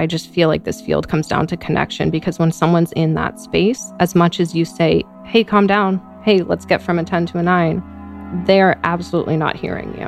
[0.00, 3.38] I just feel like this field comes down to connection because when someone's in that
[3.38, 7.26] space, as much as you say, hey, calm down, hey, let's get from a 10
[7.26, 10.06] to a 9, they're absolutely not hearing you.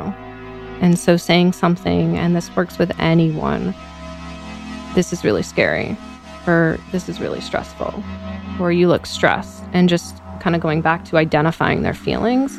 [0.81, 3.75] And so saying something, and this works with anyone,
[4.95, 5.95] this is really scary,
[6.47, 8.03] or this is really stressful,
[8.59, 12.59] or you look stressed, and just kind of going back to identifying their feelings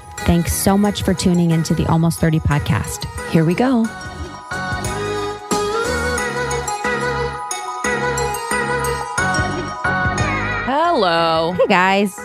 [0.25, 3.05] Thanks so much for tuning into the Almost 30 podcast.
[3.31, 3.85] Here we go.
[10.65, 11.53] Hello.
[11.53, 12.19] Hey, guys.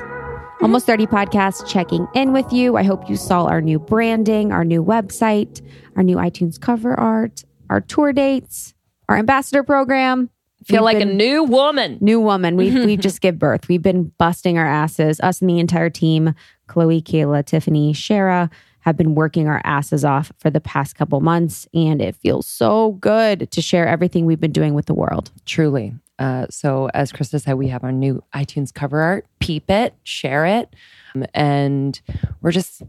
[0.60, 2.76] Almost 30 podcast checking in with you.
[2.76, 5.62] I hope you saw our new branding, our new website,
[5.96, 8.74] our new iTunes cover art, our tour dates,
[9.08, 10.30] our ambassador program.
[10.64, 11.98] Feel We've like been, a new woman.
[12.00, 12.56] New woman.
[12.56, 13.68] We we just give birth.
[13.68, 16.34] We've been busting our asses, us and the entire team,
[16.66, 18.50] Chloe, Kayla, Tiffany, Shara
[18.80, 21.66] have been working our asses off for the past couple months.
[21.74, 25.32] And it feels so good to share everything we've been doing with the world.
[25.44, 25.94] Truly.
[26.18, 29.26] Uh, so, as Krista said, we have our new iTunes cover art.
[29.40, 30.74] Peep it, share it.
[31.14, 32.00] Um, and
[32.40, 32.82] we're just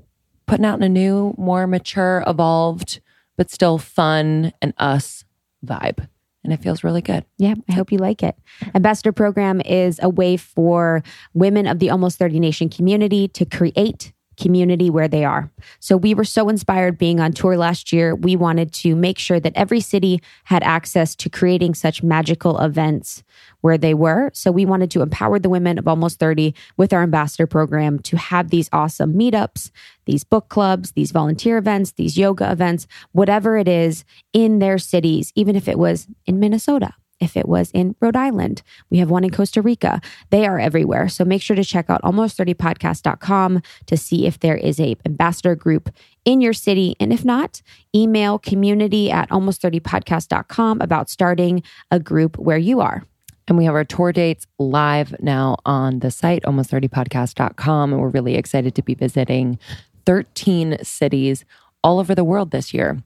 [0.46, 3.02] putting out a new, more mature, evolved,
[3.36, 5.26] but still fun and us
[5.66, 6.08] vibe
[6.44, 7.26] and it feels really good.
[7.38, 8.36] Yeah, I hope you like it.
[8.74, 11.04] Ambassador Program is a way for
[11.34, 15.52] women of the Almost 30 Nation community to create community where they are.
[15.80, 18.16] So we were so inspired being on tour last year.
[18.16, 23.24] We wanted to make sure that every city had access to creating such magical events
[23.62, 24.32] where they were.
[24.34, 28.18] So we wanted to empower the women of almost 30 with our ambassador program to
[28.18, 29.72] have these awesome meetups,
[30.06, 35.32] these book clubs, these volunteer events, these yoga events, whatever it is in their cities,
[35.36, 38.62] even if it was in Minnesota if it was in Rhode Island.
[38.90, 40.02] We have one in Costa Rica.
[40.30, 41.10] They are everywhere.
[41.10, 45.90] So make sure to check out almost30podcast.com to see if there is a ambassador group
[46.26, 46.96] in your city.
[47.00, 47.62] And if not,
[47.96, 53.04] email community at almost30podcast.com about starting a group where you are.
[53.48, 57.94] And we have our tour dates live now on the site, almost30podcast.com.
[57.94, 59.58] And we're really excited to be visiting
[60.06, 61.46] 13 cities
[61.84, 63.02] all over the world this year.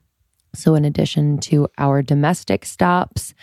[0.54, 3.34] So, in addition to our domestic stops,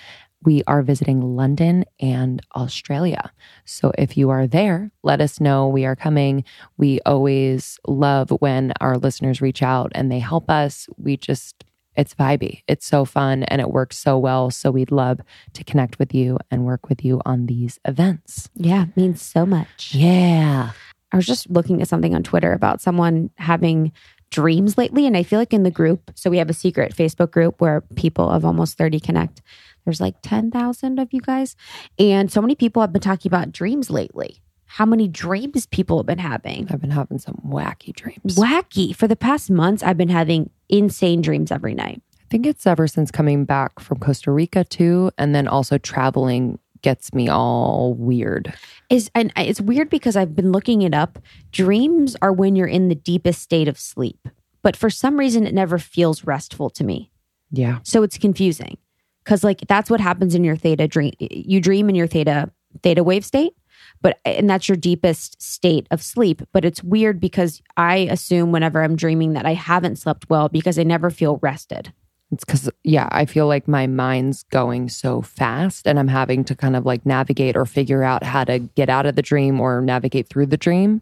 [0.44, 3.31] we are visiting London and Australia.
[3.66, 6.46] So if you are there, let us know we are coming.
[6.78, 10.88] We always love when our listeners reach out and they help us.
[10.98, 12.63] We just, it's vibey.
[12.67, 14.51] It's so fun and it works so well.
[14.51, 15.19] So we'd love
[15.53, 18.50] to connect with you and work with you on these events.
[18.55, 19.94] Yeah, means so much.
[19.94, 20.72] Yeah.
[21.11, 23.91] I was just looking at something on Twitter about someone having
[24.31, 25.07] dreams lately.
[25.07, 27.81] And I feel like in the group, so we have a secret Facebook group where
[27.95, 29.41] people of almost 30 connect.
[29.85, 31.56] There's like 10,000 of you guys.
[31.97, 34.41] And so many people have been talking about dreams lately.
[34.72, 36.68] How many dreams people have been having?
[36.69, 38.35] I've been having some wacky dreams.
[38.35, 38.96] Wacky.
[38.96, 42.03] For the past months, I've been having insane dreams every night.
[42.13, 46.59] I think it's ever since coming back from Costa Rica too, and then also traveling
[46.84, 48.53] gets me all weird.
[48.91, 51.18] Is and it's weird because I've been looking it up.
[51.51, 54.30] Dreams are when you're in the deepest state of sleep.
[54.62, 57.12] But for some reason it never feels restful to me.
[57.51, 57.80] Yeah.
[57.81, 58.78] So it's confusing
[59.24, 62.51] because like that's what happens in your theta dream you dream in your theta
[62.84, 63.53] theta wave state
[64.02, 66.42] but and that's your deepest state of sleep.
[66.52, 70.78] But it's weird because i assume whenever i'm dreaming that i haven't slept well because
[70.80, 71.94] i never feel rested.
[72.31, 76.56] It's because yeah i feel like my mind's going so fast and i'm having to
[76.56, 79.81] kind of like navigate or figure out how to get out of the dream or
[79.81, 81.02] navigate through the dream.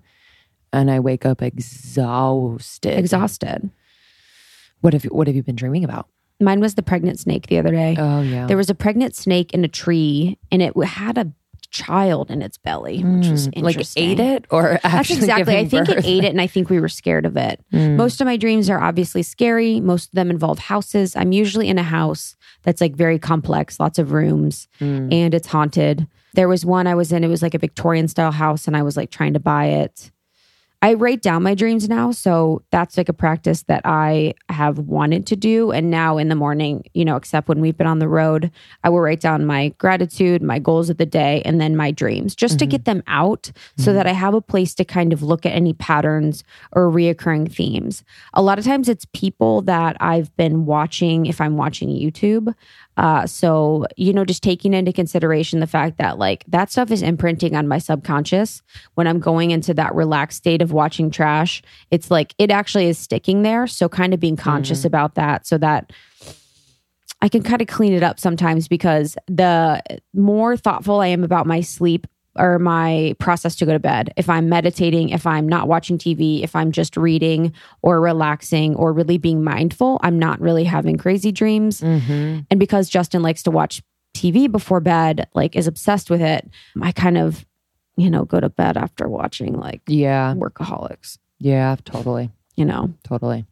[0.73, 2.97] And i wake up exhausted.
[2.97, 3.69] Exhausted.
[4.81, 6.07] What have you what have you been dreaming about?
[6.39, 7.95] Mine was the pregnant snake the other day.
[7.97, 8.45] Oh, yeah.
[8.45, 11.31] There was a pregnant snake in a tree and it had a
[11.77, 13.63] child in its belly, which mm, was interesting.
[13.63, 15.57] Like ate it or That's exactly.
[15.57, 15.97] I think birth.
[15.97, 17.63] it ate it and I think we were scared of it.
[17.77, 17.95] Mm.
[17.95, 19.79] Most of my dreams are obviously scary.
[19.79, 21.15] Most of them involve houses.
[21.15, 25.13] I'm usually in a house that's like very complex, lots of rooms, mm.
[25.13, 26.07] and it's haunted.
[26.33, 28.81] There was one I was in, it was like a Victorian style house and I
[28.81, 30.11] was like trying to buy it.
[30.83, 32.11] I write down my dreams now.
[32.11, 35.71] So that's like a practice that I have wanted to do.
[35.71, 38.51] And now in the morning, you know, except when we've been on the road,
[38.83, 42.35] I will write down my gratitude, my goals of the day, and then my dreams
[42.35, 42.71] just to mm-hmm.
[42.71, 43.95] get them out so mm-hmm.
[43.95, 48.03] that I have a place to kind of look at any patterns or reoccurring themes.
[48.35, 52.53] A lot of times it's people that I've been watching if I'm watching YouTube.
[52.97, 57.01] Uh, so, you know, just taking into consideration the fact that like that stuff is
[57.01, 58.61] imprinting on my subconscious
[58.95, 61.61] when I'm going into that relaxed state of watching trash.
[61.91, 63.67] It's like it actually is sticking there.
[63.67, 65.93] So, kind of being conscious about that so that
[67.21, 69.81] I can kind of clean it up sometimes because the
[70.13, 74.29] more thoughtful I am about my sleep or my process to go to bed, if
[74.29, 79.17] I'm meditating, if I'm not watching TV, if I'm just reading or relaxing or really
[79.17, 81.81] being mindful, I'm not really having crazy dreams.
[81.81, 82.39] Mm-hmm.
[82.49, 83.81] And because Justin likes to watch
[84.15, 86.49] TV before bed, like is obsessed with it,
[86.81, 87.45] I kind of,
[87.97, 90.33] you know, go to bed after watching like Yeah.
[90.35, 91.75] workaholics, Yeah.
[91.85, 92.29] Totally.
[92.55, 92.93] you know.
[93.03, 93.45] Totally.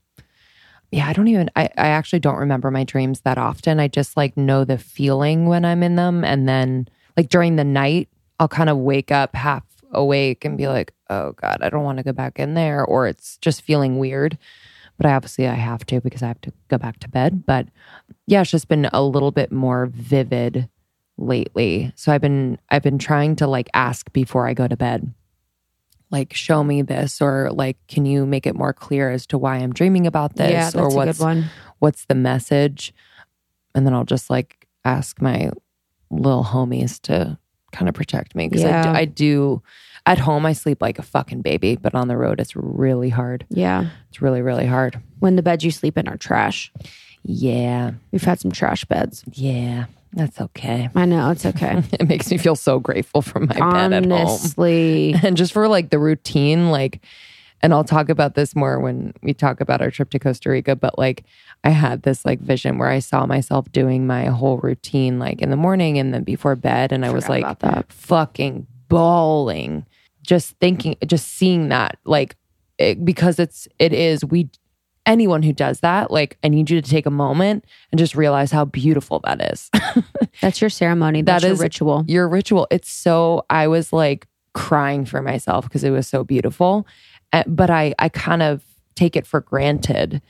[0.91, 3.79] Yeah, I don't even I, I actually don't remember my dreams that often.
[3.79, 7.63] I just like know the feeling when I'm in them and then like during the
[7.63, 8.07] night,
[8.39, 11.97] I'll kind of wake up half awake and be like, "Oh god, I don't want
[11.97, 14.37] to go back in there," or it's just feeling weird.
[14.97, 17.67] But I obviously I have to because I have to go back to bed, but
[18.27, 20.69] yeah, it's just been a little bit more vivid
[21.17, 21.91] lately.
[21.95, 25.13] So I've been I've been trying to like ask before I go to bed
[26.11, 29.57] like show me this or like can you make it more clear as to why
[29.57, 31.45] i'm dreaming about this yeah, that's or a what's good one.
[31.79, 32.93] what's the message
[33.73, 35.51] and then i'll just like ask my
[36.09, 37.37] little homies to
[37.75, 38.93] kind of protect me because I, do, Yeah.
[38.93, 39.61] I do
[40.07, 43.45] at home i sleep like a fucking baby but on the road it's really hard
[43.49, 43.89] Yeah.
[44.09, 46.71] it's really really hard When the beds you sleep in are trash.
[47.23, 49.23] yeah We've had some trash beds.
[49.33, 51.83] yeah that's okay I know, it's okay.
[51.91, 55.89] it makes me feel so grateful for my bed at home and just for like
[55.89, 57.01] the routine like
[57.61, 60.75] and i'll talk about this more when we talk about our trip to costa rica
[60.75, 61.23] but like
[61.63, 65.49] i had this like vision where i saw myself doing my whole routine like in
[65.49, 67.43] the morning and then before bed and i was like
[67.91, 69.85] fucking bawling
[70.21, 72.35] just thinking just seeing that like
[72.77, 74.49] it, because it's it is we
[75.05, 78.51] anyone who does that like i need you to take a moment and just realize
[78.51, 79.69] how beautiful that is
[80.41, 81.21] That's your ceremony.
[81.21, 82.03] That's That your ritual.
[82.07, 86.87] your ritual it's so i was like crying for myself because it was so beautiful
[87.33, 88.63] Uh, but i i kind of
[88.95, 90.21] take it for granted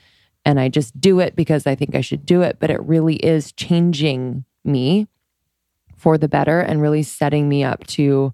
[0.44, 2.58] and i just do it because i think i should do it.
[2.58, 5.06] But it really is changing me
[5.96, 8.32] for the better and really setting me up to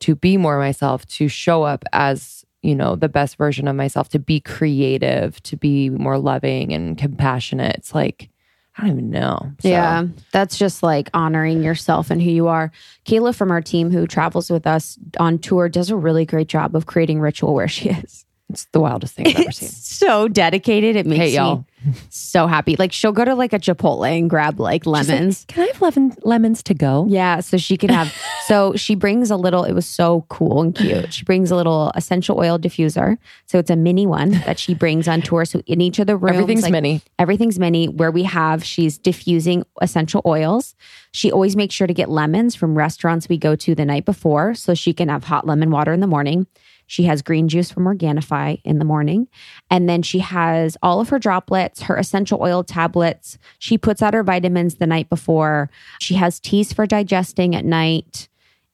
[0.00, 4.08] to be more myself to show up as you know the best version of myself
[4.10, 7.76] to be creative to be more loving and compassionate.
[7.76, 8.30] It's like
[8.76, 12.72] i don't even know So, Yeah, that's just like honoring yourself and who you are.
[13.04, 16.74] Kayla from our team who travels with us on tour does a really great job
[16.76, 18.24] of creating ritual where she is.
[18.50, 20.96] It's the wildest thing i've ever seen so dedicated.
[20.96, 21.64] It makes Hey, me y'all.
[22.08, 22.76] so happy.
[22.78, 25.44] Like she'll go to like a Chipotle and grab like She's like, lemons.
[25.48, 27.06] Can I have lemon, lemons to go?
[27.08, 28.14] Yeah, so she can have.
[28.46, 29.64] so she brings a little.
[29.64, 31.12] It was so cool and cute.
[31.12, 33.18] She brings a little essential oil diffuser.
[33.46, 35.44] So it's a mini one that she brings on tour.
[35.44, 37.02] So in each of the rooms, Everything's like, mini.
[37.18, 37.88] Everything's mini.
[37.88, 40.74] Where we have, she's diffusing essential oils.
[41.12, 44.54] She always makes sure to get lemons from restaurants we go to the night before,
[44.54, 46.46] so she can have hot lemon water in the morning.
[46.90, 49.28] She has green juice from Organifi in the morning.
[49.70, 53.38] And then she has all of her droplets, her essential oil tablets.
[53.60, 55.70] She puts out her vitamins the night before.
[56.00, 58.28] She has teas for digesting at night.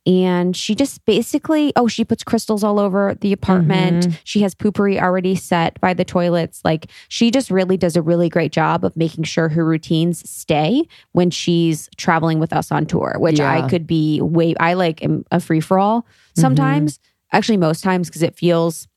[0.07, 4.07] And she just basically, oh, she puts crystals all over the apartment.
[4.07, 4.17] Mm-hmm.
[4.25, 6.63] She has Poo-Pourri already set by the toilets.
[6.65, 10.89] Like she just really does a really great job of making sure her routines stay
[11.13, 13.53] when she's traveling with us on tour, which Yeah.
[13.53, 17.13] I could be way, I like am a free for all sometimes, mm-hmm.
[17.33, 18.89] Actually, most times, because it feels,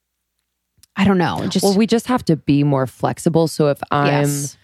[0.95, 3.47] I don't know, just, Well, we just have to be more flexible.
[3.47, 4.57] So if I'm, yes.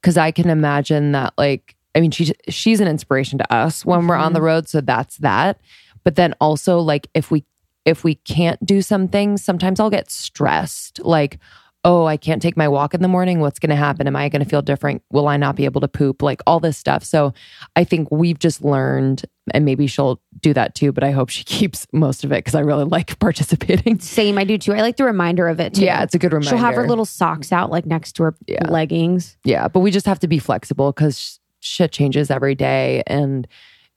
[0.00, 4.06] because I can imagine that, like, I mean, she's she's an inspiration to us when
[4.06, 4.24] we're Mm-hmm.
[4.24, 4.68] on the road.
[4.68, 5.60] So that's that.
[6.04, 7.44] But then also, like, if we
[7.84, 11.00] if we can't do some things, sometimes I'll get stressed.
[11.04, 11.38] Like,
[11.84, 13.40] oh, I can't take my walk in the morning.
[13.40, 14.06] What's going to happen?
[14.06, 15.02] Am I going to feel different?
[15.10, 16.20] Will I not be able to poop?
[16.22, 17.02] Like all this stuff.
[17.04, 17.32] So
[17.74, 20.92] I think we've just learned, and maybe she'll do that too.
[20.92, 23.98] But I hope she keeps most of it because I really like participating.
[24.00, 24.74] Same, I do too.
[24.74, 25.84] I like the reminder of it too.
[25.84, 26.50] Yeah, it's a good reminder.
[26.50, 28.68] She'll have her little socks out like next to her Yeah.
[28.70, 29.38] leggings.
[29.44, 33.46] Yeah, but we just have to be flexible because shit changes every day and,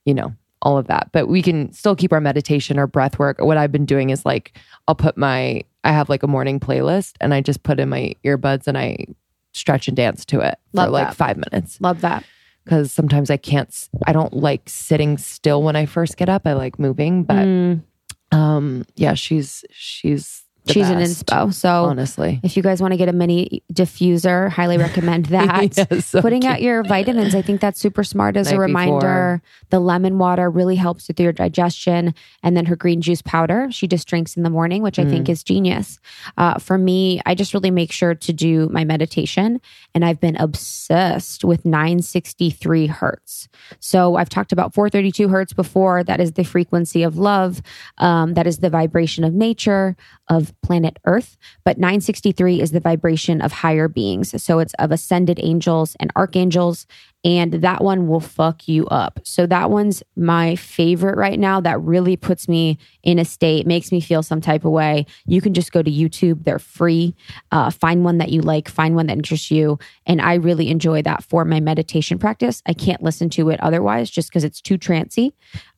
[0.06, 1.10] you know, all of that.
[1.12, 3.40] But we can still keep our meditation or breath work.
[3.40, 7.14] What I've been doing is like, I'll put my, I have like a morning playlist
[7.22, 9.06] and I just put in my earbuds and I
[9.54, 11.16] stretch and dance to it Love for like that.
[11.16, 11.80] five minutes.
[11.82, 12.24] Love that.
[12.64, 16.44] Because sometimes I can't, I don't like sitting still when I first get up.
[16.48, 17.24] I like moving.
[17.24, 17.84] But Mm,
[18.32, 21.54] um, yeah, she's, she's She's an inspo.
[21.54, 22.40] So honestly.
[22.44, 25.76] if you guys want to get a mini diffuser, highly recommend that.
[25.78, 29.42] Yes, so Putting out your vitamins, I think that's super smart as a Night reminder.
[29.72, 32.14] The lemon water really helps with your digestion.
[32.44, 35.10] And then her green juice powder, she just drinks in the morning, which I Mm.
[35.10, 36.00] think is genius.
[36.38, 39.60] Uh, for me, I just really make sure to do my meditation.
[39.94, 43.48] And I've been obsessed with 963 hertz.
[43.80, 46.04] So I've talked about 432 hertz before.
[46.04, 47.62] That is the frequency of love.
[47.98, 49.96] Um, that is the vibration of nature,
[50.30, 51.38] of planet Earth.
[51.64, 54.42] But 963 is the vibration of higher beings.
[54.42, 56.88] So it's of ascended angels and archangels.
[57.26, 59.20] And that one will fuck you up.
[59.24, 61.62] So that one's my favorite right now.
[61.62, 65.06] That really puts me in a state, makes me feel some type of way.
[65.26, 67.16] You can just go to YouTube, they're free.
[67.52, 69.80] Uh, find one that you like, find one that interests you.
[70.06, 72.62] And I really enjoy that for my meditation practice.
[72.66, 75.34] I can't listen to it otherwise just because it's too trancy.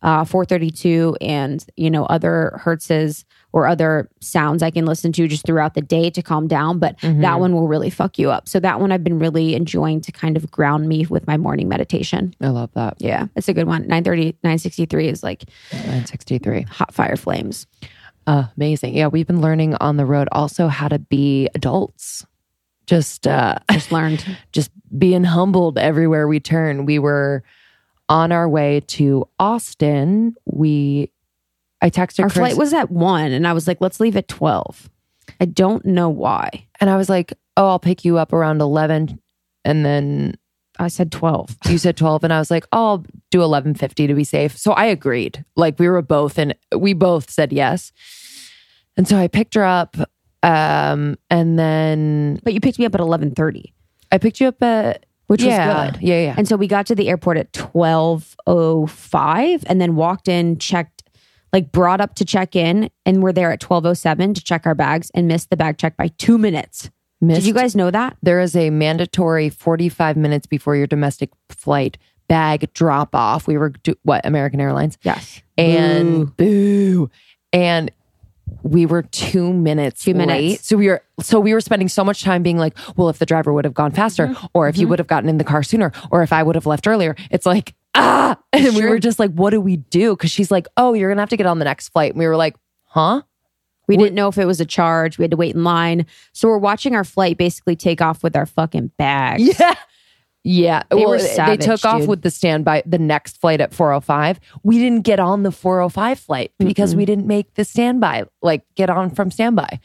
[0.06, 5.48] Uh, 432 and, you know, other hertzes or other sounds I can listen to just
[5.48, 6.78] throughout the day to calm down.
[6.78, 8.48] But that one will really fuck you up.
[8.48, 11.68] So that one I've been really enjoying to kind of ground me with my morning
[11.68, 12.36] meditation.
[12.40, 12.98] I love that.
[13.00, 13.88] Yeah, it's a good one.
[13.88, 16.62] 930, 963 is like 963.
[16.70, 17.66] hot fire flames.
[18.28, 18.96] amazing.
[18.96, 22.28] Yeah, we've been learning on the road also how to be adults.
[22.86, 24.24] Just uh Just learned.
[24.52, 26.86] just being humbled everywhere we turn.
[26.86, 27.44] We were
[28.10, 30.36] on our way to Austin.
[30.46, 31.12] We
[31.82, 34.28] I texted Our Chris flight was at one, and I was like, let's leave at
[34.28, 34.90] 12.
[35.40, 36.68] I don't know why.
[36.80, 39.20] and I was like, "Oh, I'll pick you up around 11."
[39.64, 40.36] And then
[40.78, 41.58] I said 12.
[41.70, 44.72] you said 12 and I was like, "Oh, I'll do 11:50 to be safe." So
[44.74, 45.44] I agreed.
[45.56, 47.92] Like we were both and we both said yes.
[48.98, 49.98] And so I picked her up
[50.44, 53.74] um and then But you picked me up at 1130,
[54.12, 56.02] I picked you up at which yeah, was good.
[56.02, 56.36] Yeah, yeah.
[56.38, 57.56] And so we got to the airport at
[58.46, 61.04] 1205 and then walked in, checked,
[61.54, 65.12] like brought up to check in, and we're there at 1207 to check our bags
[65.16, 66.90] and missed the bag check by two minutes.
[67.22, 68.18] Missed- Did you guys know that?
[68.22, 73.48] there is a mandatory 45 minutes before your domestic flight bag drop off.
[73.48, 75.42] We were do, what American Airlines Yes.
[75.58, 77.10] and boo.
[77.54, 77.90] and
[78.64, 80.32] we were two minutes Two minutes.
[80.42, 80.64] late.
[80.64, 83.26] So we were so we were spending so much time being like, well, if the
[83.26, 84.46] driver would have gone faster, Mm-hmm.
[84.54, 86.66] or if you would have gotten in the car sooner, or if I would have
[86.66, 87.16] left earlier.
[87.32, 90.16] It's like ah, and we were just like, what do we do?
[90.16, 92.12] Because she's like, oh, you're gonna have to get on the next flight.
[92.12, 93.22] And we were like, huh?
[93.88, 95.20] We didn't know if it was a charge.
[95.20, 96.08] We had to wait in line.
[96.34, 99.44] So we're watching our flight basically take off with our fucking bags.
[99.60, 99.76] Yeah.
[100.48, 100.84] Yeah.
[100.92, 104.40] They well, were they savage, took off with the standby, the next flight at 405.
[104.62, 108.92] We didn't get on the 405 flight because we didn't make the standby, like get
[108.92, 109.80] on from standby.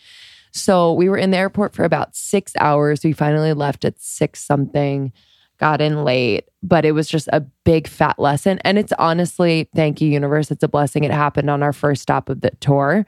[0.52, 3.02] So we were in the airport for about six hours.
[3.02, 5.14] We finally left at six something,
[5.58, 8.58] got in late, but it was just a big fat lesson.
[8.62, 10.50] And it's honestly, thank you, universe.
[10.50, 11.04] It's a blessing.
[11.04, 13.06] It happened on our first stop of the tour.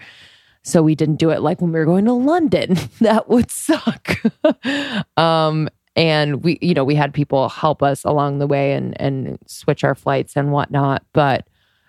[0.65, 2.79] So we didn't do it like when we were going to London.
[3.01, 4.23] that would suck.
[5.19, 9.39] um, and we, you know, we had people help us along the way and and
[9.47, 11.05] switch our flights and whatnot.
[11.13, 11.47] But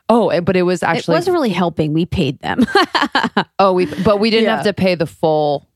[0.09, 1.93] oh, but it was actually It wasn't really helping.
[1.93, 2.65] We paid them.
[3.59, 4.55] oh, we but we didn't Yeah.
[4.57, 5.67] have to pay the full.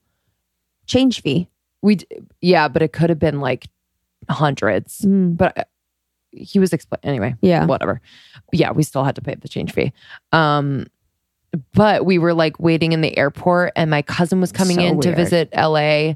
[0.85, 1.47] Change fee.
[1.81, 1.99] We
[2.41, 3.67] yeah, but it could have been like
[4.29, 5.05] hundreds.
[5.05, 5.63] But uh,
[6.31, 7.35] he was explaining anyway.
[7.41, 7.65] Yeah.
[7.65, 8.01] whatever.
[8.51, 9.91] Yeah, we still had to pay the change fee.
[10.31, 10.85] Um,
[11.73, 15.01] but we were like waiting in the airport, and my cousin was coming So in
[15.01, 16.13] to visit LA.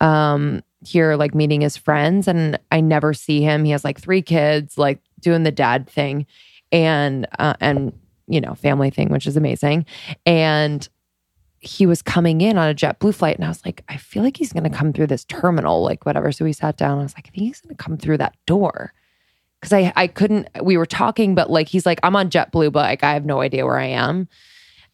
[0.00, 3.64] Um, here, like meeting his friends, and I never see him.
[3.64, 6.26] He has like three kids, like doing the dad thing,
[6.72, 7.92] and uh, and
[8.26, 9.86] you know family thing, which is amazing.
[10.26, 10.88] And
[11.60, 14.36] he was coming in on a JetBlue flight, and I was like, I feel like
[14.36, 16.30] he's going to come through this terminal, like whatever.
[16.30, 17.00] So we sat down.
[17.00, 18.92] I was like, I think he's going to come through that door
[19.60, 20.48] because I I couldn't.
[20.62, 23.40] We were talking, but like he's like, I'm on JetBlue, but like I have no
[23.40, 24.28] idea where I am,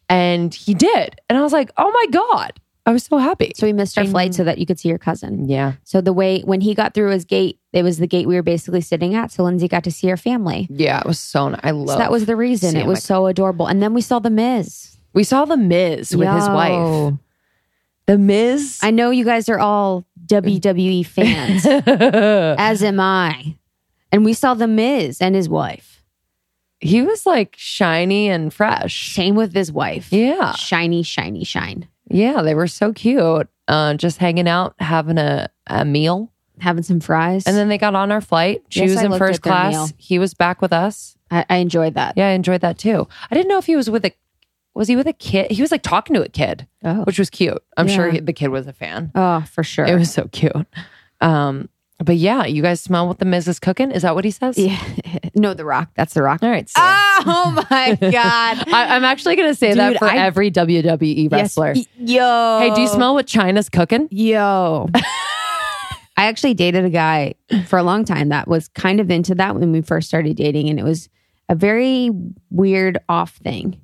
[0.09, 3.51] and he did, and I was like, oh my god, I was so happy.
[3.55, 5.49] So we missed our flight so that you could see your cousin.
[5.49, 8.35] yeah, So the way when he got through his gate, it was the gate we
[8.35, 9.31] were basically sitting at.
[9.31, 10.67] So Lindsay got to see her family.
[10.69, 11.49] yeah, it was so.
[11.49, 11.89] ni- I love.
[11.89, 12.75] So that was the reason.
[12.75, 13.65] It was so adorable.
[13.67, 14.97] And then we saw the Miz.
[15.13, 17.13] we saw the Miz with his wife.
[18.05, 18.79] The Miz.
[18.83, 21.65] I know you guys are all WWE fans,
[22.59, 23.57] as am I.
[24.11, 26.03] And we saw the Miz and his wife.
[26.79, 29.15] he was like shiny and fresh.
[29.15, 30.13] Same with his wife.
[30.13, 30.51] Yeah.
[30.53, 31.87] Shiny, shiny, shine.
[32.09, 33.47] Yeah, they were so cute.
[33.67, 36.31] Uh, just hanging out, having a, a meal.
[36.59, 37.45] Having some fries.
[37.47, 38.63] And then they got on our flight.
[38.69, 39.91] She Yes, was I in first class.
[39.97, 41.17] He was back with us.
[41.29, 42.13] I, I enjoyed that.
[42.15, 43.07] Yeah, I enjoyed that too.
[43.29, 44.13] I didn't know if he was with a
[44.73, 45.51] was he with a kid?
[45.51, 47.03] He was like talking to a kid, Oh.
[47.03, 47.61] which was cute.
[47.77, 49.11] I'm sure he, the kid was a fan.
[49.15, 49.85] Oh, for sure.
[49.85, 50.53] It was so cute.
[51.21, 53.89] Um, But yeah, you guys smell what the Miz is cooking?
[53.91, 54.57] Is that what he says?
[54.57, 54.81] Yeah.
[55.35, 55.91] no, The Rock.
[55.95, 56.43] That's The Rock.
[56.43, 56.69] All right.
[56.75, 56.81] ya.
[57.25, 58.11] Oh my God.
[58.73, 61.73] I, I'm actually going to say that for I- every WWE wrestler.
[61.73, 61.87] Yes.
[61.97, 62.59] Yo.
[62.59, 64.09] Hey, do you smell what Chyna's cooking?
[64.11, 64.89] Yo.
[66.17, 67.35] I actually dated a guy
[67.67, 70.69] for a long time that was kind of into that when we first started dating,
[70.69, 71.09] and it was
[71.49, 72.09] a very
[72.49, 73.79] weird off thing.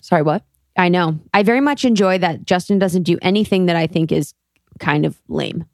[0.00, 0.44] Sorry, what?
[0.76, 1.20] I know.
[1.32, 4.34] I very much enjoy that Justin doesn't do anything that I think is
[4.80, 5.64] kind of lame.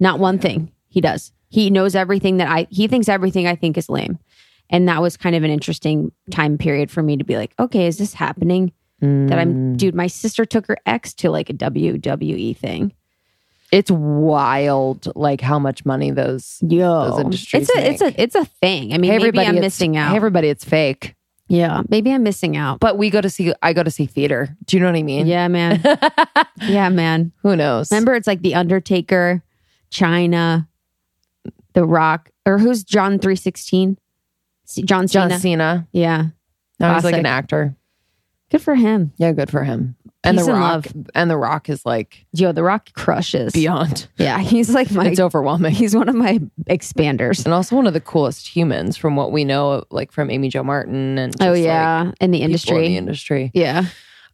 [0.00, 1.32] Not one thing he does.
[1.50, 4.18] He knows everything that I, he thinks everything I think is lame.
[4.70, 7.86] And that was kind of an interesting time period for me to be like, okay,
[7.86, 8.72] is this happening?
[9.00, 9.76] That I'm, mm.
[9.76, 12.92] dude, my sister took her ex to like a WWE thing.
[13.70, 16.58] It's wild, like how much money those.
[16.62, 18.92] Yo, Those industries it's a, it's a, it's a thing.
[18.94, 20.10] I mean, Hey, maybe I'm missing out.
[20.10, 21.14] Hey, everybody, it's fake.
[21.48, 22.80] yeah, maybe I'm missing out.
[22.80, 23.52] But we go to see.
[23.62, 24.56] I go to see theater.
[24.64, 25.26] Do you know what I mean?
[25.28, 25.80] Yeah, man.
[26.62, 27.32] yeah, man.
[27.42, 27.92] Who knows?
[27.92, 29.44] Remember, it's like The Undertaker,
[29.92, 30.66] Chyna,
[31.78, 33.96] The Rock, or who's John 316?
[34.64, 35.38] C- John John Cena.
[35.38, 35.88] Cena.
[35.92, 36.24] Yeah.
[36.80, 37.76] Now he's like an actor.
[38.50, 39.12] Good for him.
[39.16, 39.94] Yeah, good for him.
[40.24, 40.86] And Peace the Rock.
[41.14, 43.52] And the Rock is like Yo, The Rock crushes.
[43.52, 44.08] beyond.
[44.16, 45.70] Yeah, he's like my, It's overwhelming.
[45.72, 47.44] he's one of my expanders.
[47.44, 50.64] and also one of the coolest humans from what we know, like from Amy Jo
[50.64, 52.10] Martin and oh, just, Oh, like, yeah.
[52.20, 52.76] in the people industry.
[52.78, 53.50] in the industry.
[53.54, 53.84] yeah.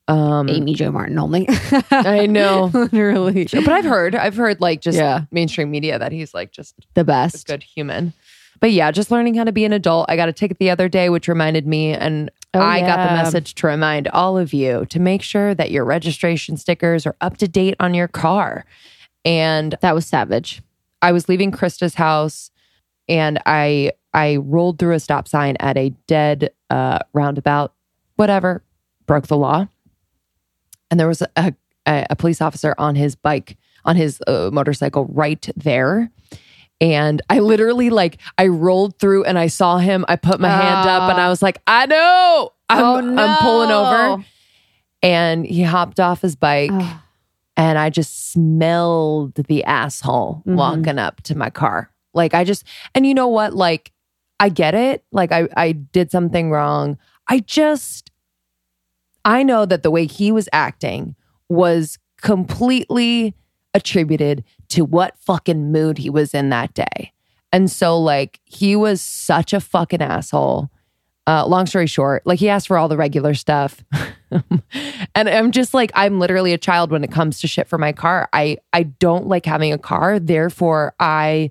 [0.06, 1.48] Um, Amy Jo Martin only.
[1.90, 2.64] I know.
[2.74, 3.44] Literally.
[3.52, 5.22] but I've heard, I've heard like just Yeah.
[5.30, 7.46] mainstream media that he's like just The best.
[7.46, 8.12] good human.
[8.60, 10.06] But yeah, just learning how to be an adult.
[10.08, 13.14] I got a ticket the other day, which reminded me, and Oh, I got the
[13.14, 17.36] message to remind all of you to make sure that your registration stickers are up
[17.38, 18.64] to date on your car.
[19.24, 20.62] And That was savage.
[21.02, 22.50] I was leaving Krista's house
[23.08, 27.74] and I I rolled through a stop sign at a dead uh, roundabout,
[28.16, 28.62] whatever,
[29.06, 29.66] broke the law.
[30.94, 31.52] And there was a,
[31.88, 36.08] a, a police officer on his bike, on his uh, motorcycle right there.
[36.80, 40.04] And I literally like I rolled through and I saw him.
[40.06, 42.50] I put my hand up and I was like, I know.
[42.68, 44.24] I'm, Oh, I'm pulling over.
[45.02, 47.02] And he hopped off his bike Oh.
[47.56, 50.54] and I just smelled the asshole Mhm.
[50.54, 51.90] walking up to my car.
[52.12, 52.62] Like I just
[52.94, 53.52] and you know what?
[53.52, 53.90] Like
[54.38, 55.02] I get it.
[55.10, 56.98] Like I I did something wrong.
[57.26, 58.12] I just
[59.24, 61.14] I know that the way he was acting
[61.48, 63.34] was completely
[63.74, 67.12] attributed to what fucking mood he was in that day.
[67.52, 70.70] And so like he was such a fucking asshole.
[71.26, 73.82] Uh, long story short, like he asked for all the regular stuff.
[75.14, 77.92] and I'm just like, I'm literally a child when it comes to shit for my
[77.92, 78.28] car.
[78.32, 80.18] I I don't like having a car.
[80.18, 81.50] Therefore, I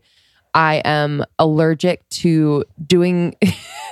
[0.54, 3.36] I am allergic to doing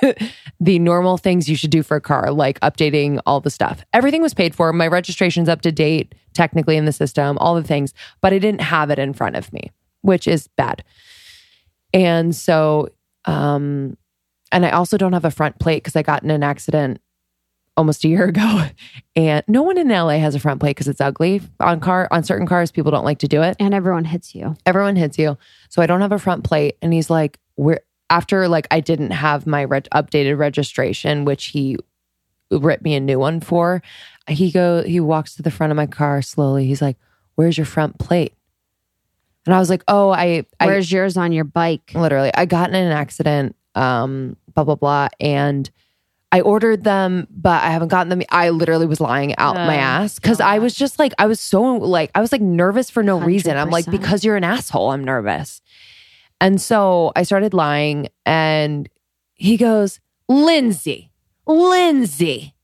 [0.60, 3.84] the normal things you should do for a car, like updating all the stuff.
[3.92, 4.72] Everything was paid for.
[4.72, 8.60] My registration's up to date, technically in the system, all the things, but I didn't
[8.60, 9.72] have it in front of me,
[10.02, 10.84] which is bad.
[11.92, 12.88] And so,
[13.24, 13.96] um,
[14.50, 17.00] and I also don't have a front plate because I got in an accident
[17.76, 18.66] almost a year ago.
[19.16, 22.22] And no one in LA has a front plate because it's ugly on car on
[22.24, 22.70] certain cars.
[22.70, 23.56] People don't like to do it.
[23.60, 24.56] And everyone hits you.
[24.66, 25.36] Everyone hits you.
[25.68, 26.76] So I don't have a front plate.
[26.82, 27.80] And he's like, we're
[28.10, 31.76] after like I didn't have my reg- updated registration, which he
[32.50, 33.82] ripped me a new one for.
[34.28, 36.66] He go he walks to the front of my car slowly.
[36.66, 36.96] He's like,
[37.34, 38.34] "Where's your front plate?"
[39.46, 41.92] And I was like, "Oh, I, I Where's yours on your bike?
[41.94, 45.70] literally i got in an accident um blah blah blah and
[46.32, 48.22] i ordered them but i haven't gotten them.
[48.30, 51.38] I literally was lying out my Oh, ass because i was just like i was
[51.38, 53.56] so like i was like nervous for no reason.
[53.56, 55.60] I'm like because you're an asshole i'm nervous.
[56.40, 58.88] And so i started lying and
[59.34, 61.12] he goes lindsay
[61.46, 62.54] lindsay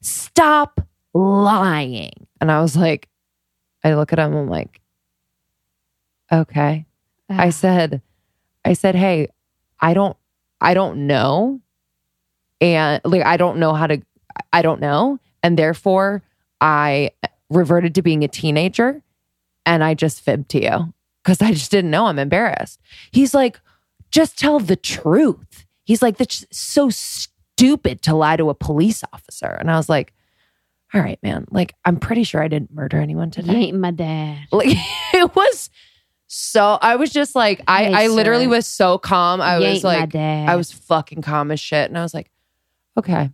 [0.00, 0.80] stop
[1.14, 2.12] lying.
[2.40, 3.08] And i was like
[3.82, 4.80] i look at him i'm like
[6.32, 6.86] okay.
[7.28, 8.02] I said,
[8.64, 9.28] I said, hey,
[9.80, 10.16] I don't,
[10.60, 11.60] I don't know.
[12.60, 14.00] And like, I don't know how to,
[14.52, 15.18] I don't know.
[15.42, 16.22] And therefore,
[16.60, 17.10] I
[17.48, 19.02] reverted to being a teenager
[19.66, 20.92] and I just fibbed to you
[21.24, 22.06] because I just didn't know.
[22.06, 22.80] I'm embarrassed.
[23.12, 23.60] He's like,
[24.10, 25.64] just tell the truth.
[25.84, 29.46] He's like, that's so stupid to lie to a police officer.
[29.46, 30.12] And I was like,
[30.92, 31.46] all right, man.
[31.50, 33.54] Like, I'm pretty sure I didn't murder anyone You today.
[33.54, 34.38] ain't my dad.
[34.52, 34.68] Like
[35.14, 35.70] it was
[36.26, 38.50] so I was just like I Hey, I literally sir.
[38.50, 39.40] was so calm.
[39.40, 40.14] I You was like.
[40.14, 42.30] I was fucking calm as shit and I was like
[42.98, 43.30] okay.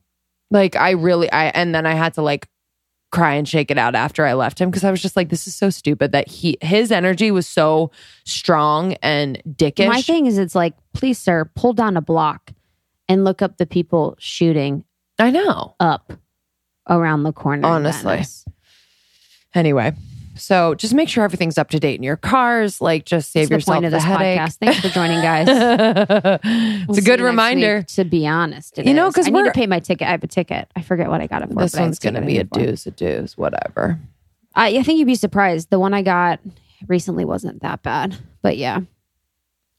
[0.51, 2.49] Like I really I and then I had to like
[3.13, 5.47] cry and shake it out after I left him because I was just like this
[5.47, 7.91] is so stupid that he his energy was so
[8.25, 9.89] strong and dickish.
[9.89, 12.53] My thing is, it's like, please, sir, pull down a block
[13.09, 14.85] and look up the people shooting
[15.19, 15.75] I know.
[15.81, 16.13] up
[16.89, 17.67] around the corner.
[17.67, 18.23] Honestly.
[19.55, 19.95] Anyway,
[20.37, 22.81] So just make sure everything's up to date in your cars.
[22.81, 24.39] Like, just save That's the yourself point of the this headache.
[24.41, 24.57] podcast.
[24.59, 25.49] Thanks for joining, guys.
[26.45, 27.79] it's We'll a good reminder.
[27.79, 30.07] week, to be honest, You know, because I need to pay my ticket.
[30.07, 30.71] I have a ticket.
[30.77, 31.55] I forget what I got it for.
[31.61, 33.99] This one's going to be a deuce, a deuce, whatever.
[34.55, 35.71] I, I think you'd be surprised.
[35.71, 36.41] The one I got
[36.89, 38.81] recently wasn't that bad, but yeah,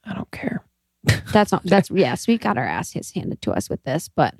[0.03, 0.63] I don't care.
[1.31, 1.63] that's not.
[1.65, 4.35] That's yes, we got our ass handed to us with this, but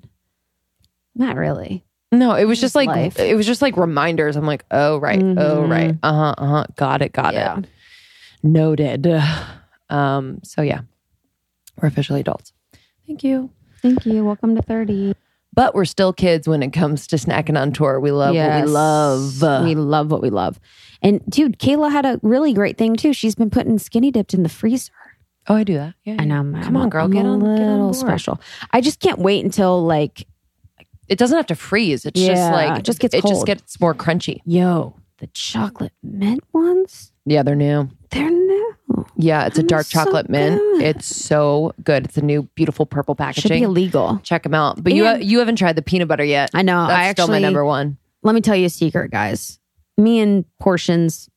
[1.16, 1.86] not really.
[2.12, 3.20] No, it was just like Life.
[3.20, 4.36] it was just like reminders.
[4.38, 5.26] I'm like, oh right, oh
[5.64, 5.70] Mhm.
[5.70, 7.60] right, uh huh, uh huh, got it, got Yeah.
[7.60, 7.66] it,
[8.44, 9.08] noted.
[9.90, 10.82] Um, so yeah,
[11.82, 12.52] we're officially adults.
[13.08, 14.26] Thank you, Thank you.
[14.26, 15.16] Welcome to thirty.
[15.54, 17.98] but we're still kids when it comes to snacking on tour.
[18.02, 19.42] We love what we love.
[19.64, 20.60] We love what we love.
[21.02, 23.14] And dude, Kayla had a really great thing too.
[23.14, 24.92] She's been putting skinny dipped in the freezer.
[25.48, 25.94] oh, I do that.
[26.04, 26.34] Yeah, And.
[26.34, 28.42] I'm come I'm on, girl, I'm get a on, get on little special.
[28.72, 30.28] I just can't wait until like
[31.10, 32.06] It doesn't have to freeze.
[32.06, 34.42] It's just like it just gets it just gets more crunchy.
[34.46, 37.12] yo the chocolate mint ones.
[37.26, 37.90] Yeah, they're new.
[38.12, 38.76] They're new.
[39.16, 40.60] Yeah, it's a dark so chocolate mint.
[40.60, 40.82] good.
[40.84, 42.06] It's so good.
[42.06, 43.64] It's a new beautiful purple Should be packaging.
[43.64, 44.20] illegal.
[44.24, 44.84] Check them out.
[44.84, 46.52] But you And- you haven't tried the peanut butter yet.
[46.54, 46.86] I know.
[46.88, 47.98] That's I actually still my number one.
[48.22, 49.60] let me tell you a secret, guys.
[49.98, 51.30] Me and portions,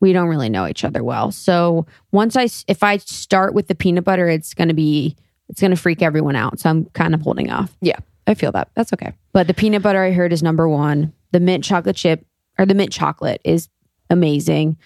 [0.00, 1.30] we don't really know each other well.
[1.30, 5.14] So once I, if I start with the peanut butter, it's to be,
[5.50, 6.58] it's going to freak everyone out.
[6.58, 7.76] So I'm kind of holding off.
[7.82, 8.68] Yeah, I feel that.
[8.74, 9.12] That's okay.
[9.32, 11.12] But the peanut butter I heard is number one.
[11.32, 12.24] The mint chocolate chip
[12.58, 13.68] or the mint chocolate is
[14.10, 14.76] amazing.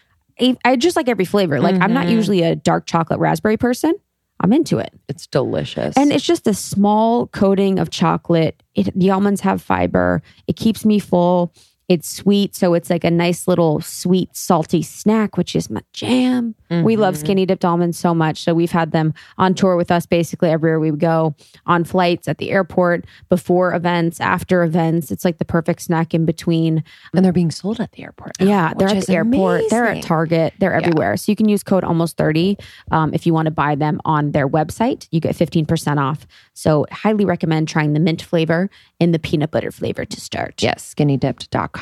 [0.40, 1.60] I, I just like every flavor.
[1.60, 2.12] Like I'm not Mhm.
[2.12, 3.94] usually a dark chocolate raspberry person.
[4.40, 4.92] I'm into it.
[5.08, 5.96] It's delicious.
[5.96, 8.62] And it's just a small coating of chocolate.
[8.76, 10.22] It, the almonds have fiber.
[10.46, 11.52] It keeps me full.
[11.88, 12.54] It's sweet.
[12.54, 16.54] So it's like a nice little sweet, salty snack, which is my jam.
[16.70, 17.18] We love Mhm.
[17.20, 18.42] skinny dipped almonds so much.
[18.42, 22.36] So we've had them on tour with us basically everywhere we go on flights, at
[22.36, 25.10] the airport, before events, after events.
[25.10, 26.84] It's like the perfect snack in between.
[27.14, 28.32] and they're being sold at the airport.
[28.38, 29.62] now, Yeah, they're at the airport.
[29.70, 30.02] They're at.
[30.02, 30.52] Target.
[30.58, 31.16] They're everywhere.
[31.16, 32.58] So you can use code almost 30
[32.90, 35.08] um, if you want to buy them on their website.
[35.10, 36.26] You get 15% off.
[36.52, 38.68] So highly recommend trying the mint flavor
[39.00, 40.62] and the peanut butter flavor to start.
[40.62, 41.77] Yes, skinnydipped.com.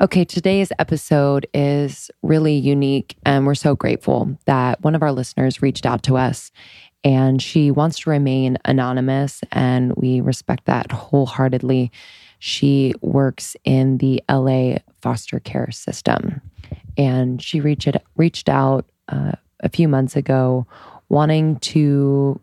[0.00, 5.62] Okay, today's episode is really unique, and we're so grateful that one of our listeners
[5.62, 6.50] reached out to us
[7.04, 11.90] and she wants to remain anonymous, and we respect that wholeheartedly.
[12.38, 16.40] She works in the LA foster care system,
[16.96, 20.66] and she reached, reached out uh, a few months ago
[21.08, 22.40] wanting to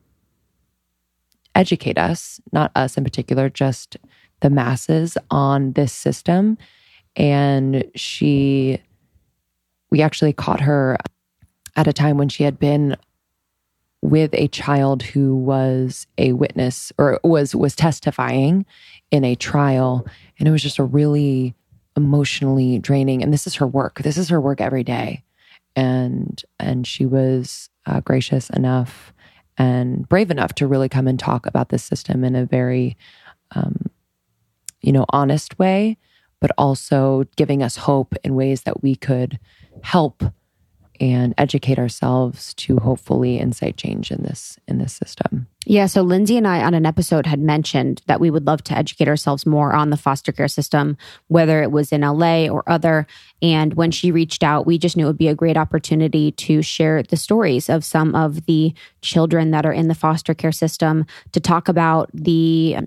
[1.56, 3.98] educate us, not us in particular, just
[4.42, 6.58] the masses on this system.
[7.16, 8.80] And she,
[9.92, 10.98] we actually caught her
[11.76, 12.96] at a time when she had been
[14.02, 18.66] with a child who was a witness or was was testifying
[19.12, 20.06] in a trial.
[20.38, 21.54] And it was just a really
[21.98, 24.00] emotionally draining and this is her work.
[24.00, 25.24] This is her work every day.
[25.76, 29.14] And and she was uh, gracious enough
[29.58, 32.98] and brave enough to really come and talk about this system in a very
[33.52, 33.90] um,
[34.82, 35.98] you know honest way
[36.42, 39.40] but also giving us hope in ways that we could
[39.84, 40.24] help
[41.02, 45.86] and educate ourselves to hopefully incite change in this in this system Yeah.
[45.86, 49.08] So Lindsay and I on an episode had mentioned that we would love to educate
[49.08, 53.06] ourselves more on the foster care system, whether it was in LA or other.
[53.42, 56.64] And when she reached out, we just knew it would be a great opportunity to
[56.64, 61.06] share the stories of some of the children that are in the foster care system,
[61.34, 62.78] to talk about the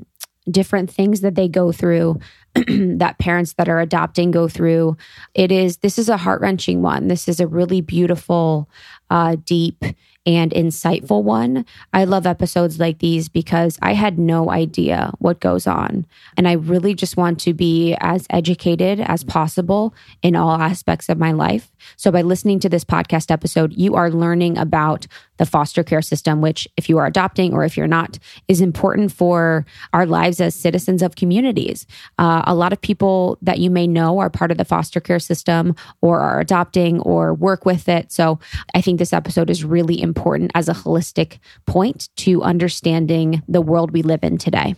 [0.50, 2.18] different things that they go through
[2.54, 4.96] that parents that are adopting go through.
[5.34, 7.08] It is this is a heart-wrenching one.
[7.08, 8.68] This is a really beautiful
[9.10, 9.84] uh, deep
[10.24, 11.66] and insightful one.
[11.92, 16.06] I love episodes like these because I had no idea what goes on.
[16.36, 21.18] And I really just want to be as educated as possible in all aspects of
[21.18, 21.72] my life.
[21.96, 25.06] So by listening to this podcast episode, you are learning about
[25.38, 29.10] the foster care system, which, if you are adopting or if you're not, is important
[29.10, 31.84] for our lives as citizens of communities.
[32.18, 35.18] Uh, a lot of people that you may know are part of the foster care
[35.18, 38.12] system or are adopting or work with it.
[38.12, 38.38] So
[38.74, 40.11] I think this episode is really important
[40.54, 44.74] as a holistic point to understanding the world we live in today.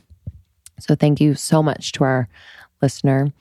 [0.81, 2.29] So thank you so much to our
[2.83, 3.33] listener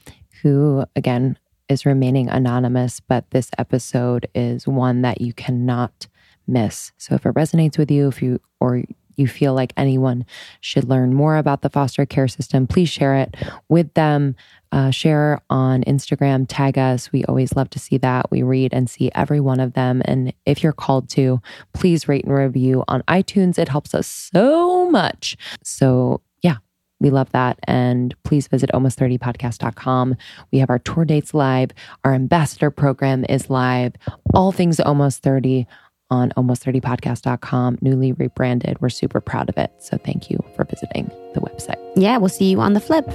[0.41, 1.38] who, again,
[1.69, 6.08] is remaining anonymous, but this episode is one that you cannot
[6.47, 6.91] miss.
[6.97, 8.84] So if it resonates with you, if you or
[9.15, 10.26] you feel like anyone
[10.62, 13.36] should learn more about the foster care system, please share it
[13.69, 14.36] with them.
[14.71, 17.12] Uh, share on Instagram, tag us.
[17.12, 18.32] We always love to see that.
[18.32, 20.02] We read and see every one of them.
[20.06, 21.39] And if you're called to,
[21.73, 23.60] please rate and review on iTunes.
[23.60, 25.38] It helps us so much.
[25.63, 26.58] So, yeah,
[26.99, 27.60] We love that.
[27.65, 30.15] And please visit almost30podcast.com.
[30.52, 31.71] We have our tour dates live.
[32.04, 33.93] Our ambassador program is live.
[34.34, 35.67] All things almost 30
[36.09, 38.81] on almost30podcast.com, newly rebranded.
[38.81, 39.71] We're super proud of it.
[39.79, 41.79] So thank you for visiting the website.
[41.95, 43.07] Yeah, we'll see you on the flip.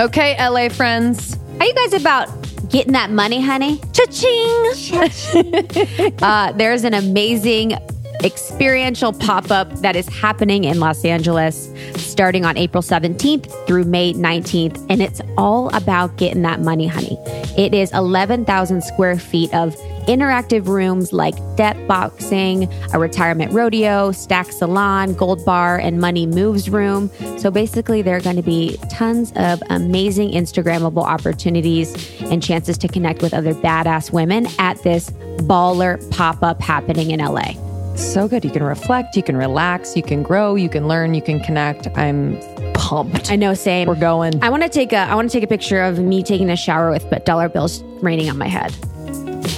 [0.00, 1.38] Okay, LA friends.
[1.58, 2.28] Are you guys about
[2.68, 3.80] getting that money, honey?
[3.92, 6.14] Cha-ching!
[6.22, 7.78] uh, there's an amazing
[8.26, 14.12] experiential pop up that is happening in Los Angeles starting on April 17th through May
[14.12, 14.84] 19th.
[14.90, 17.16] And it's all about getting that money, honey.
[17.56, 19.74] It is 11,000 square feet of
[20.06, 26.68] interactive rooms like debt boxing, a retirement rodeo, stack salon, gold bar, and money moves
[26.68, 27.10] room.
[27.38, 32.88] So basically, there are going to be tons of amazing Instagrammable opportunities and chances to
[32.88, 35.10] connect with other badass women at this
[35.40, 37.75] baller pop up happening in LA.
[37.96, 38.44] So good.
[38.44, 41.88] You can reflect, you can relax, you can grow, you can learn, you can connect.
[41.96, 42.38] I'm
[42.74, 43.30] pumped.
[43.30, 43.88] I know, same.
[43.88, 44.42] We're going.
[44.42, 46.56] I want to take a I want to take a picture of me taking a
[46.56, 48.74] shower with dollar bills raining on my head.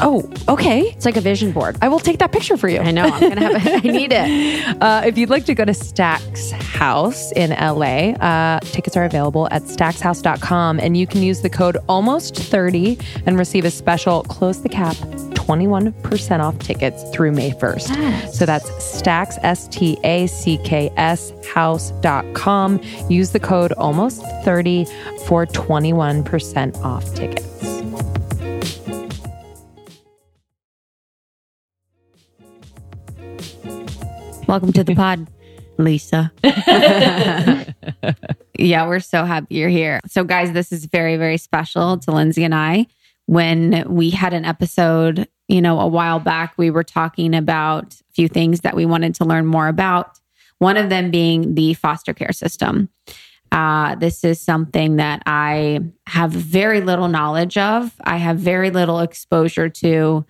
[0.00, 0.82] Oh, okay.
[0.82, 1.76] It's like a vision board.
[1.82, 2.80] I will take that picture for you.
[2.80, 3.04] I know.
[3.04, 3.66] I'm gonna have.
[3.66, 4.48] A, I need it.
[4.78, 9.48] Uh, if you'd like to go to Stack's house in LA, uh, tickets are available
[9.50, 14.68] at stackshouse.com, and you can use the code almost30 and receive a special close the
[14.68, 14.94] cap
[15.48, 17.88] 21% off tickets through May 1st.
[17.88, 18.38] Yes.
[18.38, 22.80] So that's stacks S T A C K S house.com.
[23.08, 24.86] Use the code almost30
[25.26, 27.57] for 21% off tickets.
[34.48, 35.28] Welcome to the pod,
[35.76, 36.32] Lisa.
[38.58, 40.00] yeah, we're so happy you're here.
[40.06, 42.86] So, guys, this is very, very special to Lindsay and I.
[43.26, 48.12] When we had an episode, you know, a while back, we were talking about a
[48.14, 50.18] few things that we wanted to learn more about.
[50.60, 52.88] One of them being the foster care system.
[53.52, 57.94] Uh, this is something that I have very little knowledge of.
[58.02, 60.24] I have very little exposure to.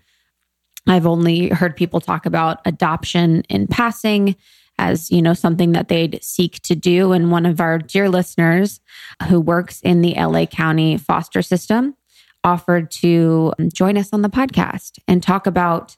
[0.86, 4.36] I've only heard people talk about adoption in passing
[4.78, 7.12] as, you know, something that they'd seek to do.
[7.12, 8.80] And one of our dear listeners
[9.28, 11.96] who works in the LA County foster system
[12.44, 15.96] offered to join us on the podcast and talk about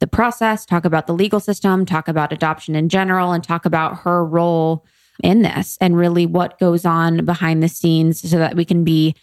[0.00, 4.00] the process, talk about the legal system, talk about adoption in general, and talk about
[4.00, 4.84] her role
[5.22, 9.14] in this and really what goes on behind the scenes so that we can be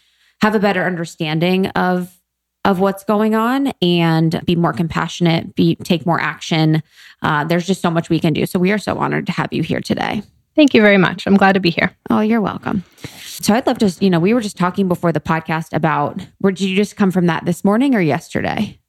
[0.42, 2.20] have a better understanding of
[2.66, 6.82] of what's going on and be more compassionate, be take more action.
[7.22, 8.44] Uh, there's just so much we can do.
[8.44, 10.22] So we are so honored to have you here today.
[10.56, 11.26] Thank you very much.
[11.26, 11.96] I'm glad to be here.
[12.10, 12.82] Oh, you're welcome.
[13.22, 16.50] So I'd love to, you know, we were just talking before the podcast about where
[16.50, 18.80] did you just come from that this morning or yesterday?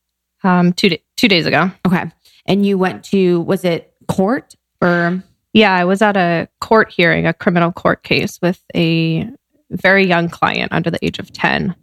[0.44, 1.70] Um, two da- two days ago.
[1.86, 2.06] Okay,
[2.48, 5.22] and you went to was it court or
[5.54, 9.30] Yeah, I was at a court hearing, a criminal court case with a
[9.70, 11.76] very young client under the age of 10.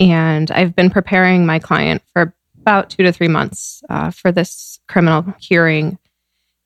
[0.00, 4.78] And I've been preparing my client for about two to three months uh, for this
[4.88, 5.98] criminal hearing.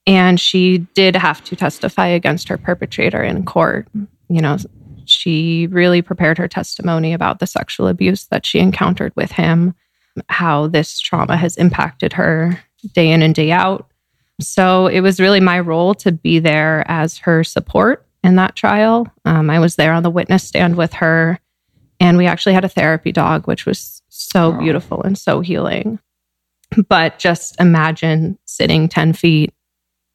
[0.07, 3.89] And she did have to testify against her perpetrator in court.
[4.29, 4.57] You know,
[5.05, 9.75] she really prepared her testimony about the sexual abuse that she encountered with him,
[10.29, 12.61] how this trauma has impacted her
[12.95, 13.89] day in and day out.
[14.41, 19.07] So it was really my role to be there as her support in that trial.
[19.25, 21.39] Um, I was there on the witness stand with her,
[22.03, 24.59] and we actually had a therapy dog, which was so Oh.
[24.59, 25.99] beautiful and so healing.
[26.89, 29.55] But just imagine sitting 10 feet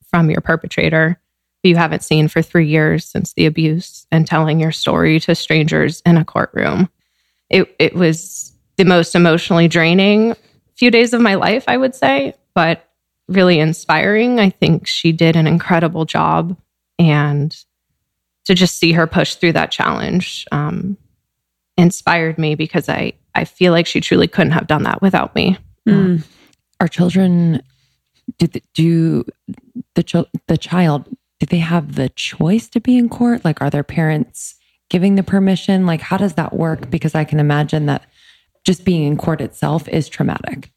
[0.09, 1.19] from your perpetrator
[1.63, 5.33] who you haven't seen for three years since the abuse and telling your story to
[5.33, 6.89] strangers in a courtroom.
[7.49, 10.35] It, it was the most emotionally draining
[10.75, 12.87] few days of my life, I would say, but
[13.27, 14.39] really inspiring.
[14.39, 16.55] I think she did an incredible job.
[16.99, 17.55] And
[18.45, 20.97] to just see her push through that challenge um,
[21.77, 25.57] inspired me because I, I feel like she truly couldn't have done that without me.
[25.87, 26.23] Mm.
[26.79, 27.61] Are children
[28.37, 29.23] do the, do
[29.95, 31.07] the chil- the child
[31.39, 33.45] do they have the choice to be in court?
[33.45, 34.55] Like, are their parents
[34.89, 35.85] giving the permission?
[35.85, 36.89] Like, how does that work?
[36.89, 38.05] Because I can imagine that
[38.63, 40.71] just being in court itself is traumatic.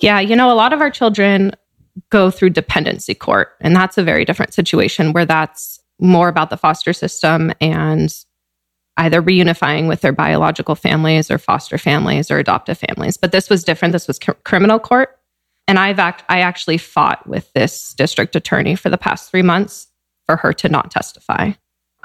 [0.00, 1.52] Yeah, you know, a lot of our children
[2.10, 6.56] go through dependency court, and that's a very different situation where that's more about the
[6.56, 8.14] foster system and
[8.98, 13.16] either reunifying with their biological families or foster families or adoptive families.
[13.16, 13.92] But this was different.
[13.92, 15.18] This was cr- criminal court.
[15.66, 19.86] And I've act- I actually fought with this district attorney for the past three months
[20.26, 21.52] for her to not testify.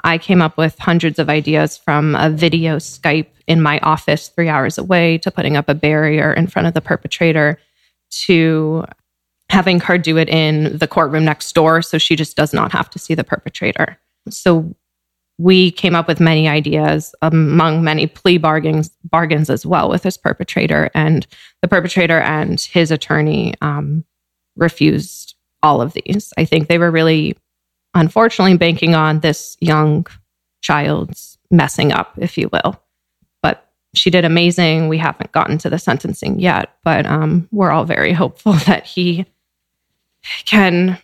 [0.04, 4.48] I came up with hundreds of ideas from a video Skype in my office three
[4.48, 7.58] hours away to putting up a barrier in front of the perpetrator
[8.26, 8.84] to
[9.50, 12.88] having her do it in the courtroom next door so she just does not have
[12.90, 13.98] to see the perpetrator.
[14.30, 14.74] So
[15.38, 20.16] we came up with many ideas among many plea bargains bargains as well with this
[20.16, 20.90] perpetrator.
[20.94, 21.26] And
[21.60, 24.04] the perpetrator and his attorney um,
[24.56, 26.32] refused all of these.
[26.36, 27.36] I think they were really
[27.94, 30.06] unfortunately banking on this young
[30.62, 32.80] child's messing up if you will.
[33.42, 34.88] But she did amazing.
[34.88, 39.26] We haven't gotten to the sentencing yet but um, we're all very hopeful that he
[40.44, 40.98] can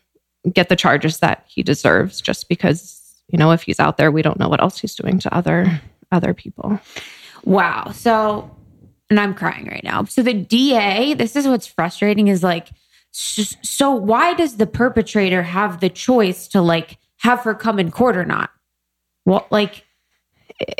[0.52, 2.99] get the charges that he deserves just because
[3.30, 5.80] you know, if he's out there, we don't know what else he's doing to other
[6.12, 6.80] other people.
[7.44, 7.92] Wow.
[7.92, 8.50] So,
[9.08, 10.04] and I'm crying right now.
[10.04, 12.68] So the DA, this is what's frustrating is like,
[13.12, 18.16] so why does the perpetrator have the choice to like have her come in court
[18.16, 18.50] or not?
[19.24, 19.84] Well, like,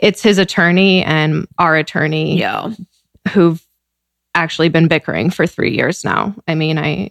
[0.03, 2.73] it's his attorney and our attorney yeah.
[3.31, 3.65] who've
[4.35, 6.35] actually been bickering for three years now.
[6.47, 7.11] I mean, I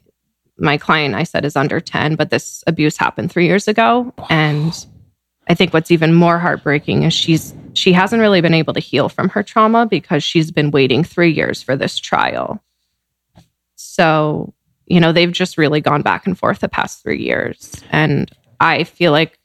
[0.57, 4.13] my client I said is under 10, but this abuse happened three years ago.
[4.17, 4.27] Wow.
[4.29, 4.85] And
[5.49, 9.09] I think what's even more heartbreaking is she's she hasn't really been able to heal
[9.09, 12.63] from her trauma because she's been waiting 3 years for this trial.
[13.75, 14.53] So,
[14.87, 18.83] you know, they've just really gone back and forth the past 3 years and I
[18.83, 19.39] feel like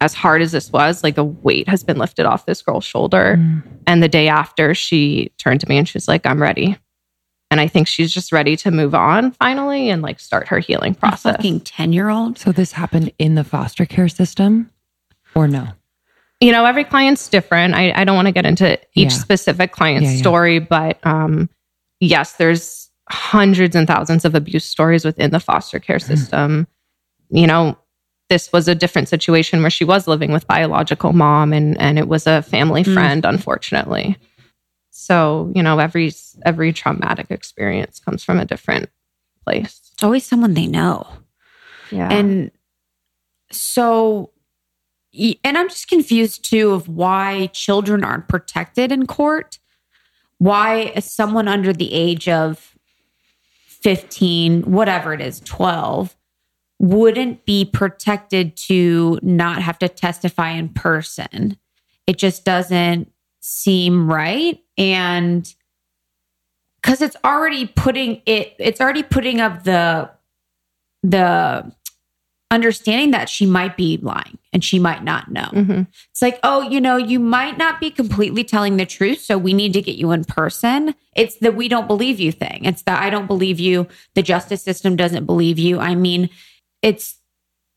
[0.00, 3.36] as hard as this was, like a weight has been lifted off this girl's shoulder.
[3.38, 3.62] Mm.
[3.86, 6.76] And the day after, she turned to me and she's like, I'm ready.
[7.50, 10.94] And I think she's just ready to move on finally and like start her healing
[10.94, 11.34] process.
[11.34, 12.38] A fucking 10 year old.
[12.38, 14.70] So this happened in the foster care system?
[15.36, 15.68] Or no?
[16.40, 17.74] You know, every client's different.
[17.74, 19.18] I, I don't want to get into each yeah.
[19.18, 21.48] specific client's yeah, story, but um,
[22.00, 26.14] yes, there's hundreds and thousands of abuse stories within the foster care mm-hmm.
[26.14, 26.66] system.
[27.32, 27.40] Mm.
[27.40, 27.78] You know,
[28.28, 32.08] this was a different situation where she was living with biological mom and and it
[32.08, 32.92] was a family mm.
[32.92, 34.16] friend, unfortunately.
[34.90, 36.12] So, you know, every
[36.44, 38.90] every traumatic experience comes from a different
[39.44, 39.80] place.
[39.92, 41.06] It's always someone they know.
[41.90, 42.08] Yeah.
[42.10, 42.50] And
[43.52, 44.30] so
[45.44, 49.58] and I'm just confused too of why children aren't protected in court.
[50.38, 52.76] Why someone under the age of
[53.66, 56.16] 15, whatever it is, 12,
[56.78, 61.56] wouldn't be protected to not have to testify in person.
[62.06, 64.60] It just doesn't seem right.
[64.76, 65.52] And
[66.82, 70.10] because it's already putting it, it's already putting up the
[71.02, 71.72] the
[72.50, 75.48] understanding that she might be lying and she might not know.
[75.52, 75.82] Mm-hmm.
[76.10, 79.20] It's like, oh, you know, you might not be completely telling the truth.
[79.20, 80.94] So we need to get you in person.
[81.16, 82.64] It's the we don't believe you thing.
[82.64, 83.88] It's the I don't believe you.
[84.14, 85.80] The justice system doesn't believe you.
[85.80, 86.30] I mean,
[86.82, 87.16] it's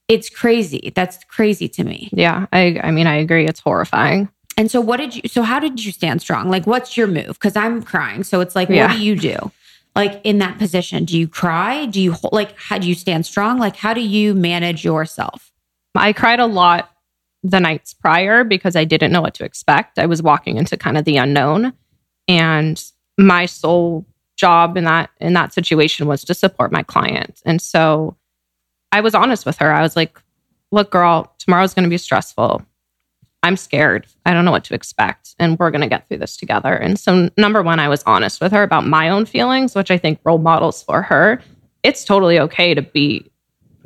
[0.08, 0.92] it's crazy.
[0.96, 2.10] That's crazy to me.
[2.14, 2.46] Yeah.
[2.54, 3.48] I I mean, I agree.
[3.48, 4.30] It's horrifying.
[4.56, 6.50] And so what did you so how did you stand strong?
[6.50, 7.40] Like what's your move?
[7.40, 8.24] Cuz I'm crying.
[8.24, 8.88] So it's like yeah.
[8.88, 9.52] what do you do?
[9.96, 11.06] Like in that position?
[11.06, 11.86] Do you cry?
[11.86, 13.60] Do you like how do you stand strong?
[13.60, 15.52] Like how do you manage yourself?
[15.96, 16.92] I cried a lot
[17.44, 19.98] the nights prior because I didn't know what to expect.
[19.98, 21.74] I was walking into kind of the unknown
[22.28, 22.82] and
[23.18, 24.06] my sole
[24.38, 27.42] job in that in that situation was to support my client.
[27.46, 28.16] And so
[28.92, 29.72] I was honest with her.
[29.74, 30.20] I was like,
[30.72, 32.66] "Look, girl, tomorrow's going to be stressful.
[33.42, 34.06] I'm scared.
[34.26, 35.36] I don't know what to expect.
[35.40, 36.74] And we're going to get through this together.
[36.74, 39.98] And so, number one, I was honest with her about my own feelings, which I
[39.98, 41.42] think role models for her.
[41.84, 43.30] It's totally okay to be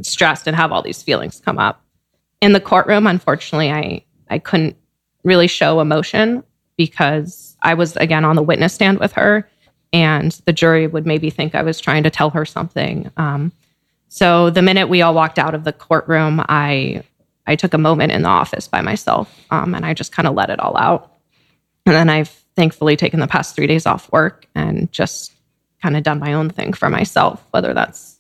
[0.02, 1.82] stressed and have all these feelings come up.
[2.42, 4.76] In the courtroom, unfortunately, I, I couldn't
[5.24, 6.44] really show emotion
[6.76, 9.48] because I was, again, on the witness stand with her.
[9.94, 13.12] And the jury would maybe think I was trying to tell her something.
[13.18, 13.52] Um,
[14.10, 17.04] so, the minute we all walked out of the courtroom, I
[17.46, 20.36] I took a moment in the office by myself um, and I just kind of
[20.36, 21.12] let it all out.
[21.86, 25.34] And then I've thankfully taken the past three days off work and just
[25.82, 28.20] kind of done my own thing for myself, whether that's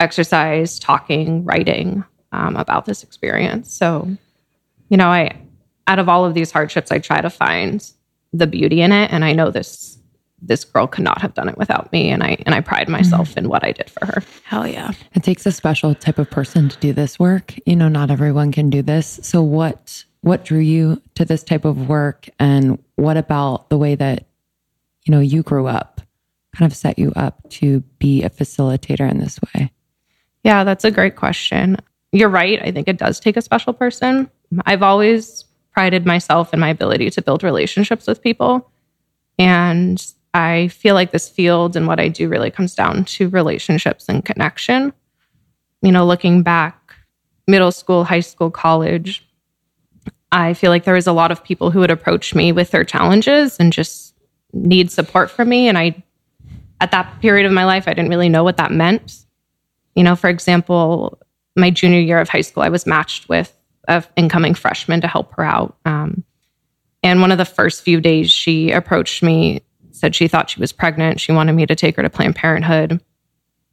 [0.00, 3.72] exercise, talking, writing um, about this experience.
[3.72, 4.08] So,
[4.88, 5.36] you know, I,
[5.86, 7.90] out of all of these hardships, I try to find
[8.32, 9.12] the beauty in it.
[9.12, 9.98] And I know this
[10.46, 13.30] this girl could not have done it without me and i and i pride myself
[13.30, 13.38] mm.
[13.38, 14.22] in what i did for her.
[14.44, 14.92] Hell yeah.
[15.14, 17.54] It takes a special type of person to do this work.
[17.66, 19.20] You know not everyone can do this.
[19.22, 22.28] So what what drew you to this type of work?
[22.38, 24.26] And what about the way that
[25.04, 26.00] you know you grew up
[26.56, 29.72] kind of set you up to be a facilitator in this way?
[30.42, 31.76] Yeah that's a great question.
[32.12, 32.60] You're right.
[32.62, 34.30] I think it does take a special person.
[34.66, 38.70] I've always prided myself in my ability to build relationships with people.
[39.38, 40.00] And
[40.34, 44.24] I feel like this field and what I do really comes down to relationships and
[44.24, 44.92] connection.
[45.80, 46.96] You know, looking back,
[47.46, 49.26] middle school, high school, college,
[50.32, 52.84] I feel like there was a lot of people who would approach me with their
[52.84, 54.14] challenges and just
[54.52, 55.68] need support from me.
[55.68, 56.02] And I,
[56.80, 59.24] at that period of my life, I didn't really know what that meant.
[59.94, 61.18] you know, for example,
[61.56, 63.56] my junior year of high school, I was matched with
[63.86, 65.76] an incoming freshman to help her out.
[65.84, 66.24] Um,
[67.02, 69.62] and one of the first few days, she approached me,
[70.04, 71.18] said she thought she was pregnant.
[71.18, 73.00] She wanted me to take her to Planned Parenthood.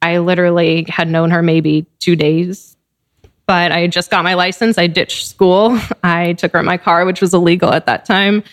[0.02, 2.78] I literally had known her maybe two days,
[3.46, 4.78] but I just got my license.
[4.78, 5.78] I ditched school.
[6.04, 8.46] I took her in my car, which was illegal at that time,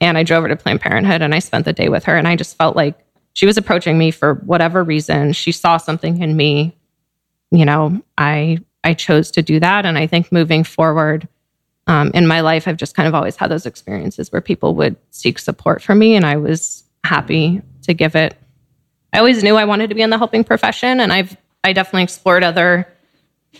[0.00, 2.16] and I drove her to Planned Parenthood and I spent the day with her.
[2.16, 2.98] And I just felt like
[3.34, 5.34] she was approaching me for whatever reason.
[5.34, 6.74] She saw something in me.
[7.50, 9.84] You know, I I chose to do that.
[9.84, 11.28] And I think moving forward
[11.86, 14.96] um, in my life, I've just kind of always had those experiences where people would
[15.10, 18.36] seek support from me, and I was happy to give it.
[19.12, 22.02] I always knew I wanted to be in the helping profession, and I've I definitely
[22.04, 22.86] explored other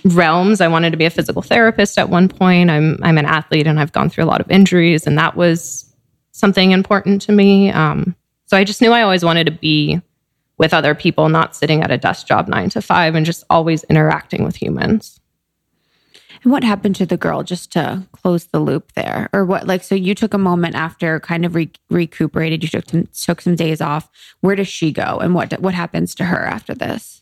[0.04, 0.60] realms.
[0.60, 2.70] I wanted to be a physical therapist at one point.
[2.70, 5.94] I'm I'm an athlete, and I've gone through a lot of injuries, and that was
[6.32, 7.70] something important to me.
[7.70, 8.14] Um,
[8.46, 10.00] so I just knew I always wanted to be
[10.58, 13.84] with other people, not sitting at a desk job nine to five, and just always
[13.84, 15.20] interacting with humans.
[16.46, 19.28] What happened to the girl just to close the loop there?
[19.32, 22.88] Or what, like, so you took a moment after kind of re- recuperated, you took
[22.88, 24.08] some, took some days off.
[24.42, 25.18] Where does she go?
[25.18, 27.20] And what, what happens to her after this?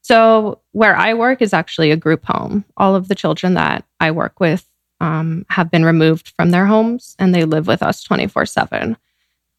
[0.00, 2.64] So, where I work is actually a group home.
[2.78, 4.66] All of the children that I work with
[4.98, 8.96] um, have been removed from their homes and they live with us 24 7.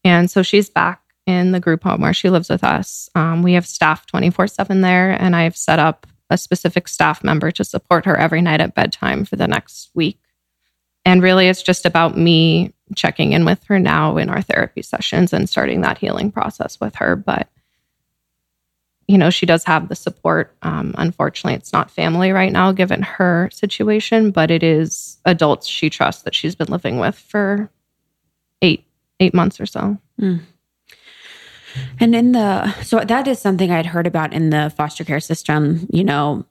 [0.02, 3.08] And so she's back in the group home where she lives with us.
[3.14, 7.50] Um, we have staff 24 7 there, and I've set up a specific staff member
[7.52, 10.18] to support her every night at bedtime for the next week.
[11.04, 15.32] And really, it's just about me checking in with her now in our therapy sessions
[15.32, 17.14] and starting that healing process with her.
[17.14, 17.48] But,
[19.06, 20.56] you know, she does have the support.
[20.62, 25.90] Um, unfortunately, it's not family right now, given her situation, but it is adults she
[25.90, 27.70] trusts that she's been living with for
[28.62, 28.84] eight
[29.20, 29.98] eight months or so.
[30.20, 30.40] Mm.
[32.00, 35.86] And in the, so that is something I'd heard about in the foster care system,
[35.92, 36.46] you know,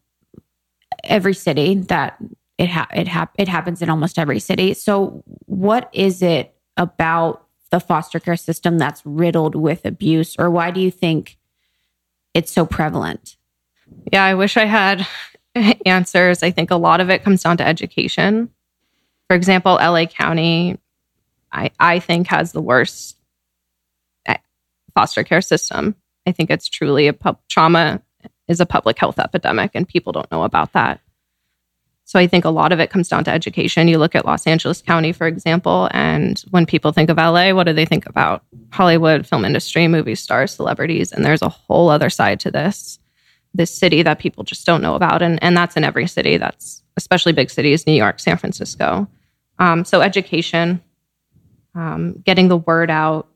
[1.03, 2.17] every city that
[2.57, 4.73] it ha- it ha- it happens in almost every city.
[4.73, 10.71] So what is it about the foster care system that's riddled with abuse or why
[10.71, 11.37] do you think
[12.33, 13.35] it's so prevalent?
[14.11, 15.05] Yeah, I wish I had
[15.85, 16.43] answers.
[16.43, 18.49] I think a lot of it comes down to education.
[19.27, 20.79] For example, LA County
[21.51, 23.17] I I think has the worst
[24.95, 25.95] foster care system.
[26.25, 28.01] I think it's truly a pub- trauma
[28.47, 31.01] is a public health epidemic, and people don't know about that.
[32.05, 33.87] So I think a lot of it comes down to education.
[33.87, 37.63] You look at Los Angeles County, for example, and when people think of LA, what
[37.63, 38.43] do they think about?
[38.71, 42.99] Hollywood, film industry, movie stars, celebrities, and there's a whole other side to this
[43.55, 46.37] this city that people just don't know about, and and that's in every city.
[46.37, 49.07] That's especially big cities, New York, San Francisco.
[49.57, 50.81] Um, so education,
[51.73, 53.27] um, getting the word out,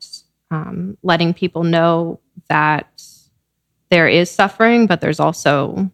[0.52, 2.20] um, letting people know
[2.50, 3.02] that
[3.90, 5.92] there is suffering, but there's also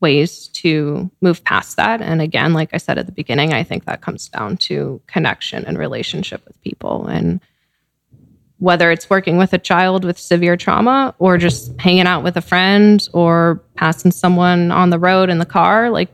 [0.00, 2.02] ways to move past that.
[2.02, 5.64] And again, like I said at the beginning, I think that comes down to connection
[5.64, 7.06] and relationship with people.
[7.06, 7.40] And
[8.58, 12.40] whether it's working with a child with severe trauma or just hanging out with a
[12.40, 16.10] friend or passing someone on the road in the car, like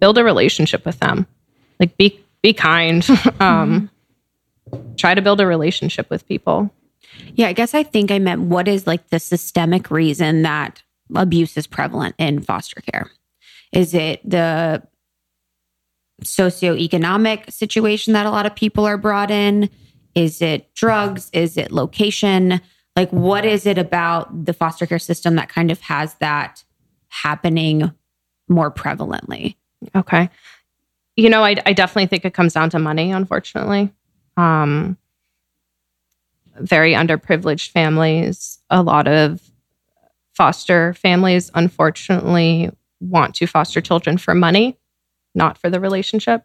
[0.00, 1.26] build a relationship with them.
[1.78, 3.06] Like be be kind.
[3.40, 3.90] um,
[4.96, 6.72] try to build a relationship with people.
[7.34, 10.82] Yeah, I guess I think I meant what is like the systemic reason that
[11.14, 13.10] abuse is prevalent in foster care?
[13.72, 14.82] Is it the
[16.22, 19.70] socioeconomic situation that a lot of people are brought in?
[20.14, 21.30] Is it drugs?
[21.32, 22.60] Is it location?
[22.96, 26.62] Like, what is it about the foster care system that kind of has that
[27.08, 27.92] happening
[28.48, 29.56] more prevalently?
[29.96, 30.28] Okay.
[31.16, 33.92] You know, I, I definitely think it comes down to money, unfortunately
[34.36, 34.96] um,
[36.58, 38.60] very underprivileged families.
[38.70, 39.40] A lot of
[40.34, 42.70] foster families, unfortunately,
[43.00, 44.76] want to foster children for money,
[45.34, 46.44] not for the relationship.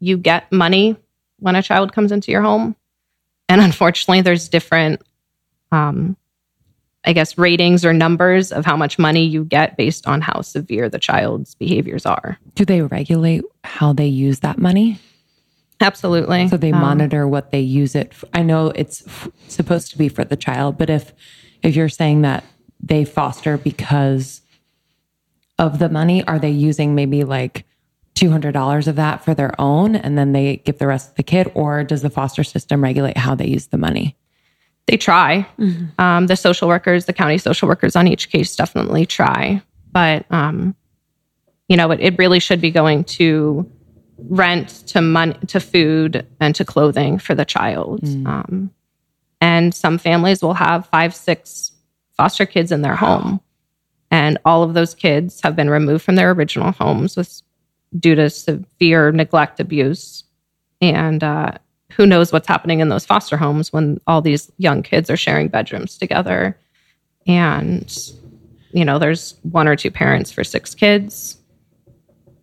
[0.00, 0.96] You get money
[1.38, 2.76] when a child comes into your home.
[3.48, 5.02] And unfortunately, there's different,
[5.70, 6.16] um,
[7.04, 10.88] I guess, ratings or numbers of how much money you get based on how severe
[10.88, 12.38] the child's behaviors are.
[12.54, 14.98] Do they regulate how they use that money?
[15.80, 16.48] Absolutely.
[16.48, 18.14] So they um, monitor what they use it.
[18.14, 18.28] For.
[18.32, 21.12] I know it's f- supposed to be for the child, but if
[21.62, 22.44] if you're saying that
[22.80, 24.40] they foster because
[25.58, 27.64] of the money, are they using maybe like
[28.14, 31.50] $200 of that for their own and then they give the rest to the kid
[31.54, 34.16] or does the foster system regulate how they use the money?
[34.86, 35.46] They try.
[35.58, 36.00] Mm-hmm.
[36.00, 39.62] Um, the social workers, the county social workers on each case definitely try.
[39.92, 40.74] But, um,
[41.68, 43.70] you know, it, it really should be going to
[44.18, 48.00] rent to money to food and to clothing for the child.
[48.02, 48.26] Mm.
[48.26, 48.70] Um,
[49.40, 51.72] and some families will have five, six
[52.16, 53.40] foster kids in their home.
[54.10, 57.42] And all of those kids have been removed from their original homes with,
[57.98, 60.24] due to severe neglect abuse.
[60.80, 61.52] And uh,
[61.92, 65.48] who knows what's happening in those foster homes when all these young kids are sharing
[65.48, 66.58] bedrooms together.
[67.26, 67.94] And,
[68.72, 71.38] you know, there's one or two parents for six kids.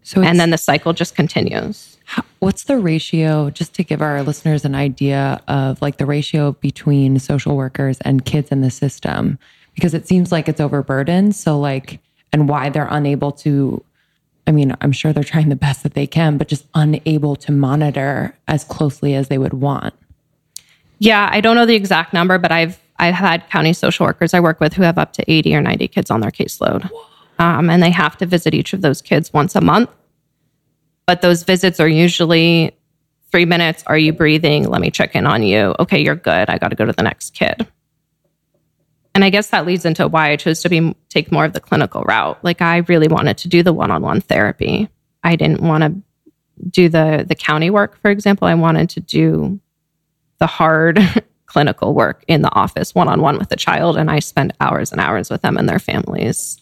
[0.04, 1.98] So and then the cycle just continues.
[2.06, 6.52] How, what's the ratio, just to give our listeners an idea of like the ratio
[6.54, 9.40] between social workers and kids in the system?
[9.74, 11.36] Because it seems like it's overburdened.
[11.36, 12.00] So, like,
[12.32, 13.84] and why they're unable to,
[14.46, 17.52] I mean, I'm sure they're trying the best that they can, but just unable to
[17.52, 19.94] monitor as closely as they would want.
[21.00, 24.40] Yeah, I don't know the exact number, but I've I've had county social workers I
[24.40, 26.90] work with who have up to 80 or 90 kids on their caseload.
[27.40, 29.90] Um, and they have to visit each of those kids once a month
[31.06, 32.78] but those visits are usually
[33.32, 33.84] three minutes.
[33.88, 34.70] Are you breathing?
[34.70, 35.76] Let me check in on you.
[35.80, 36.50] Okay, you're good.
[36.50, 37.68] I got to go to the next kid.
[39.16, 41.60] And I guess that leads into why I chose to be take more of the
[41.60, 42.44] clinical route.
[42.44, 44.90] Like I really wanted to do the one-on-one therapy.
[45.24, 46.02] I didn't want to
[46.70, 48.48] do the the county work, for example.
[48.48, 49.60] I wanted to do
[50.40, 51.00] the hard
[51.46, 55.30] clinical work in the office one-on-one with the child and I spend hours and hours
[55.30, 56.60] with them and their families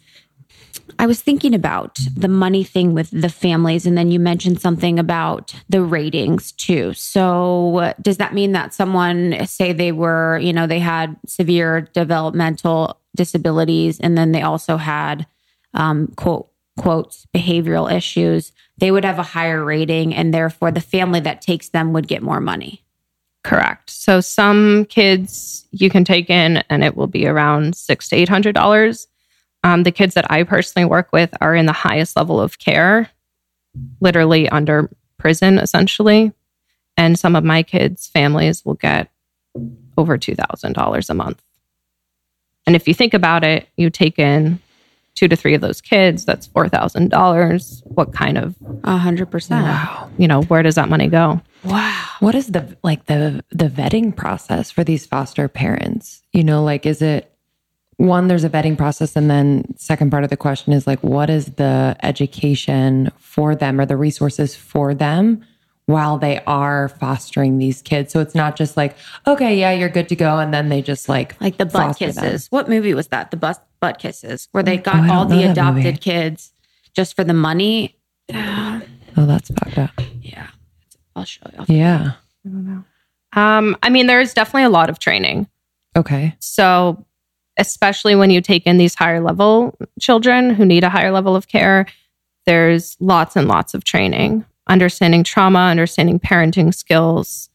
[1.01, 4.99] I was thinking about the money thing with the families, and then you mentioned something
[4.99, 6.93] about the ratings too.
[6.93, 12.99] So, does that mean that someone, say they were, you know, they had severe developmental
[13.15, 15.25] disabilities, and then they also had,
[15.73, 21.19] um, quote, quotes, behavioral issues, they would have a higher rating, and therefore the family
[21.21, 22.83] that takes them would get more money?
[23.43, 23.89] Correct.
[23.89, 28.29] So, some kids you can take in, and it will be around six to eight
[28.29, 29.07] hundred dollars
[29.63, 33.09] um, the kids that I personally work with are in the highest level of care,
[33.99, 36.33] literally under prison, essentially.
[36.97, 39.11] And some of my kids' families will get
[39.97, 41.41] over $2,000 a month.
[42.65, 44.59] And if you think about it, you take in
[45.15, 47.81] two to three of those kids, that's $4,000.
[47.85, 48.55] What kind of?
[48.83, 49.65] A hundred percent.
[49.65, 50.09] Wow.
[50.17, 51.41] You know, where does that money go?
[51.63, 52.05] Wow.
[52.19, 56.23] What is the, like the, the vetting process for these foster parents?
[56.31, 57.30] You know, like, is it,
[58.01, 61.29] one there's a vetting process and then second part of the question is like what
[61.29, 65.45] is the education for them or the resources for them
[65.85, 68.11] while they are fostering these kids?
[68.11, 68.97] So it's not just like
[69.27, 72.49] okay yeah you're good to go and then they just like like the butt kisses
[72.49, 72.57] them.
[72.57, 73.29] what movie was that?
[73.29, 75.97] The butt butt kisses where they got oh, all the adopted movie.
[75.97, 76.53] kids
[76.95, 77.97] just for the money?
[79.17, 79.91] Oh that's fucked up.
[80.21, 80.47] Yeah.
[81.17, 81.65] I'll show you.
[81.67, 82.13] Yeah.
[82.45, 82.83] I don't know.
[83.39, 85.49] Um i mean there's definitely a lot of training.
[85.97, 86.33] Okay.
[86.39, 87.05] So
[87.57, 91.47] especially when you take in these higher level children who need a higher level of
[91.47, 91.85] care,
[92.45, 97.49] there's lots and lots of training, understanding trauma, understanding parenting skills,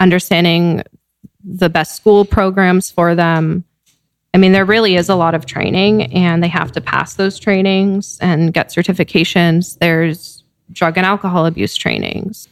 [0.00, 0.82] understanding
[1.42, 3.64] the best school programs for them.
[4.34, 7.38] I mean, there really is a lot of training, and they have to pass those
[7.38, 9.78] trainings and get certifications.
[9.78, 12.48] There's drug and alcohol abuse trainings.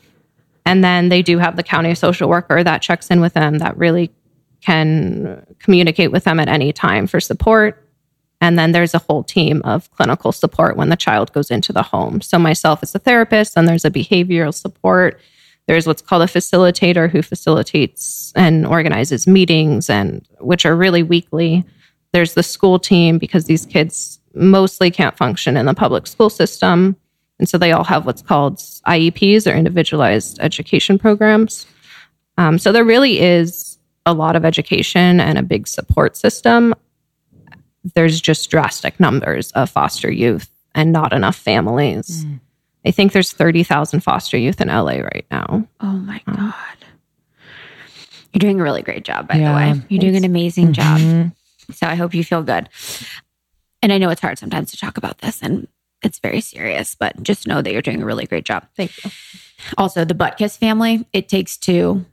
[0.66, 3.76] And then they do have the county social worker that checks in with them that
[3.76, 4.10] really
[4.60, 7.84] can communicate with them at any time for support.
[8.40, 11.82] And then there's a whole team of clinical support when the child goes into the
[11.82, 12.20] home.
[12.20, 15.20] So, myself as a therapist, and there's a behavioral support.
[15.66, 21.64] There's what's called a facilitator who facilitates and organizes meetings, and which are really weekly.
[22.12, 26.96] There's the school team because these kids mostly can't function in the public school system.
[27.38, 31.66] And so they all have what's called IEPs or individualized education programs.
[32.36, 33.67] Um, so there really is
[34.08, 36.74] a lot of education and a big support system,
[37.94, 42.24] there's just drastic numbers of foster youth and not enough families.
[42.24, 42.40] Mm.
[42.86, 45.68] I think there's 30,000 foster youth in LA right now.
[45.80, 47.42] Oh my um, God.
[48.32, 49.82] You're doing a really great job, by yeah, the way.
[49.88, 51.22] You're doing an amazing mm-hmm.
[51.22, 51.32] job.
[51.72, 52.68] So I hope you feel good.
[53.82, 55.68] And I know it's hard sometimes to talk about this and
[56.02, 58.66] it's very serious, but just know that you're doing a really great job.
[58.76, 59.10] Thank you.
[59.76, 62.06] Also, the Butkus family, it takes two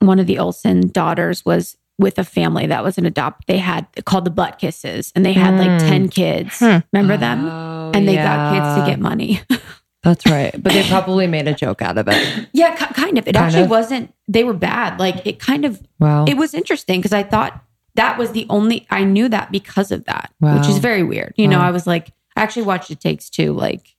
[0.00, 3.46] one of the Olsen daughters was with a family that was an adopt.
[3.46, 5.58] They had called the butt kisses, and they had mm.
[5.58, 6.58] like ten kids.
[6.58, 6.78] Hmm.
[6.92, 7.46] Remember them?
[7.46, 8.24] Oh, and they yeah.
[8.24, 9.40] got kids to get money.
[10.04, 12.48] That's right, but they probably made a joke out of it.
[12.52, 13.26] Yeah, k- kind of.
[13.26, 13.70] It kind actually of?
[13.70, 14.14] wasn't.
[14.28, 15.00] They were bad.
[15.00, 15.82] Like it kind of.
[15.98, 16.24] Wow.
[16.26, 17.64] It was interesting because I thought
[17.96, 18.86] that was the only.
[18.90, 20.58] I knew that because of that, wow.
[20.58, 21.34] which is very weird.
[21.36, 21.50] You wow.
[21.50, 23.96] know, I was like, I actually watched It Takes Two like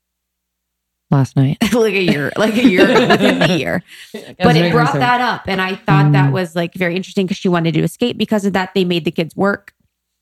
[1.12, 1.58] last night.
[1.74, 3.84] like a year, like a year within the year.
[4.38, 5.44] But it brought that up.
[5.48, 6.14] And I thought mm.
[6.14, 8.74] that was like very interesting because she wanted to escape because of that.
[8.74, 9.74] They made the kids work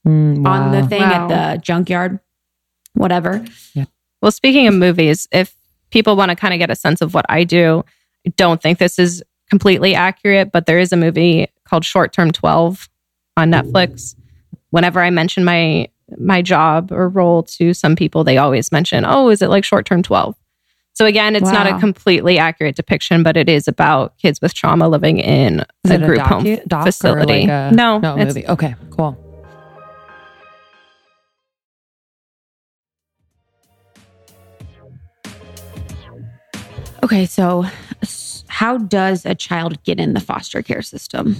[0.07, 0.51] mm, wow.
[0.51, 1.27] on the thing wow.
[1.27, 2.19] at the junkyard,
[2.93, 3.45] whatever.
[3.73, 3.85] Yeah.
[4.21, 5.55] Well, speaking of movies, if
[5.91, 7.83] people want to kind of get a sense of what I do,
[8.25, 12.31] I don't think this is completely accurate, but there is a movie called Short Term
[12.31, 12.89] 12
[13.37, 14.15] on Netflix.
[14.71, 19.29] Whenever I mention my my job or role to some people, they always mention, oh,
[19.29, 20.35] is it like short term 12?
[20.97, 24.89] So again, it's not a completely accurate depiction, but it is about kids with trauma
[24.89, 26.25] living in Is a group docu-
[26.57, 27.41] home doc facility.
[27.41, 28.47] like a- no, no it's- movie.
[28.47, 29.15] Okay, cool.
[37.03, 37.63] Okay, so
[38.47, 41.35] how does a child get in the foster care system?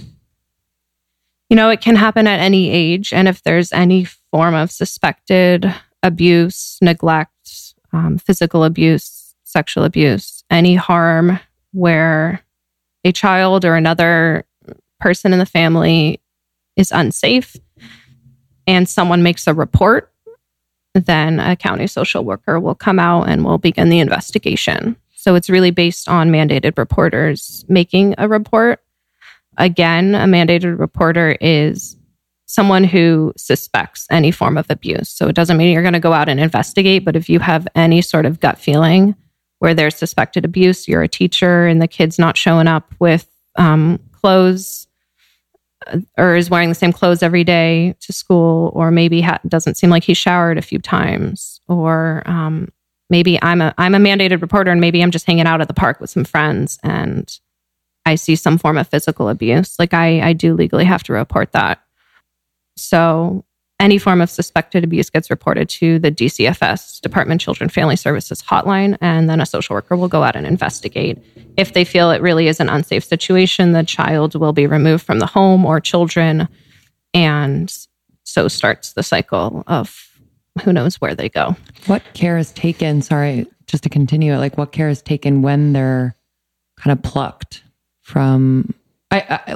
[1.50, 3.12] You know, it can happen at any age.
[3.12, 9.17] And if there's any form of suspected abuse, neglect, um, physical abuse,
[9.48, 11.40] sexual abuse, any harm
[11.72, 12.44] where
[13.04, 14.44] a child or another
[15.00, 16.20] person in the family
[16.76, 17.56] is unsafe
[18.66, 20.12] and someone makes a report,
[20.94, 24.96] then a county social worker will come out and will begin the investigation.
[25.14, 28.82] So it's really based on mandated reporters making a report
[29.56, 31.96] again, a mandated reporter is
[32.46, 35.08] someone who suspects any form of abuse.
[35.08, 37.68] So it doesn't mean you're going to go out and investigate, but if you have
[37.74, 39.14] any sort of gut feeling
[39.58, 43.98] where there's suspected abuse, you're a teacher and the kid's not showing up with um,
[44.12, 44.86] clothes
[45.86, 49.76] uh, or is wearing the same clothes every day to school, or maybe ha- doesn't
[49.76, 52.68] seem like he showered a few times, or um,
[53.10, 55.74] maybe I'm a I'm a mandated reporter and maybe I'm just hanging out at the
[55.74, 57.32] park with some friends and
[58.08, 61.52] I see some form of physical abuse, like I, I do legally have to report
[61.52, 61.82] that.
[62.76, 63.44] So
[63.80, 68.98] any form of suspected abuse gets reported to the DCFS, Department Children Family Services hotline,
[69.00, 71.18] and then a social worker will go out and investigate.
[71.56, 75.20] If they feel it really is an unsafe situation, the child will be removed from
[75.20, 76.48] the home or children.
[77.14, 77.72] And
[78.24, 80.08] so starts the cycle of
[80.62, 81.56] who knows where they go.
[81.86, 83.00] What care is taken?
[83.00, 86.16] Sorry, just to continue, like what care is taken when they're
[86.76, 87.62] kind of plucked
[88.02, 88.74] from
[89.10, 89.54] I, I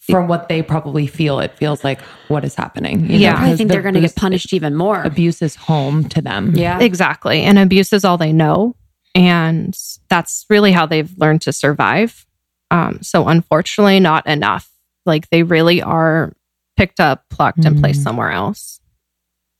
[0.00, 1.40] from what they probably feel.
[1.40, 3.00] It feels like what is happening.
[3.02, 3.36] you know, Yeah.
[3.38, 5.02] I think the- they're going to get punished even more.
[5.02, 6.52] Abuse is home to them.
[6.56, 6.78] Yeah.
[6.80, 7.42] Exactly.
[7.42, 8.74] And abuse is all they know.
[9.14, 9.76] And
[10.08, 12.26] that's really how they've learned to survive.
[12.70, 14.70] Um, so, unfortunately, not enough.
[15.04, 16.32] Like they really are
[16.76, 18.04] picked up, plucked, and placed Mhm.
[18.04, 18.80] somewhere else.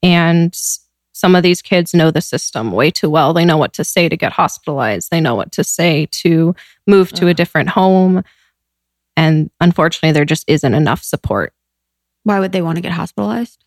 [0.03, 0.55] And
[1.13, 3.33] some of these kids know the system way too well.
[3.35, 6.55] They know what to say to get hospitalized, they know what to say to
[6.87, 8.23] move to a different home.
[9.19, 11.53] And unfortunately, there just isn't enough support
[12.23, 13.65] Why would they want to get hospitalized?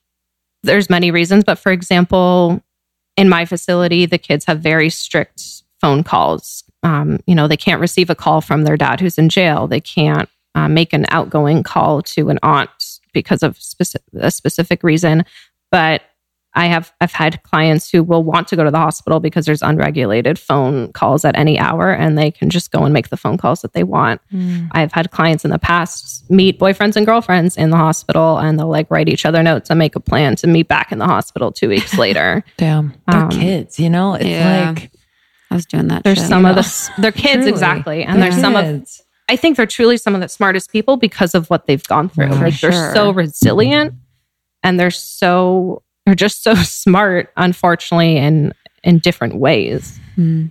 [0.64, 2.62] there's many reasons, but for example,
[3.18, 6.64] in my facility, the kids have very strict phone calls.
[6.84, 9.68] Um, you know, they can't receive a call from their dad who's in jail.
[9.68, 12.70] They can't uh, make an outgoing call to an aunt
[13.12, 15.26] because of speci- a specific reason.
[15.72, 16.04] But
[16.54, 19.62] I have I've had clients who will want to go to the hospital because there's
[19.62, 23.38] unregulated phone calls at any hour, and they can just go and make the phone
[23.38, 24.20] calls that they want.
[24.34, 24.68] Mm.
[24.74, 28.68] I've had clients in the past meet boyfriends and girlfriends in the hospital and they'll
[28.70, 31.52] like write each other notes and make a plan to meet back in the hospital
[31.52, 32.44] two weeks later.
[32.58, 33.80] Damn, they're Um, kids.
[33.80, 34.74] You know, it's Yeah.
[34.78, 34.92] like
[35.50, 36.04] I was doing that.
[36.04, 36.28] There's shit.
[36.28, 37.50] some You of the, they're kids Truly.
[37.50, 38.04] exactly.
[38.04, 38.86] And They're there's some of.
[39.30, 42.30] I think they're truly some of the smartest people because of what they've gone through.
[42.34, 43.94] For like they're so resilient
[44.64, 48.54] and they're so, they're just so smart, unfortunately, in,
[48.84, 49.98] in different ways.
[50.16, 50.48] Hmm.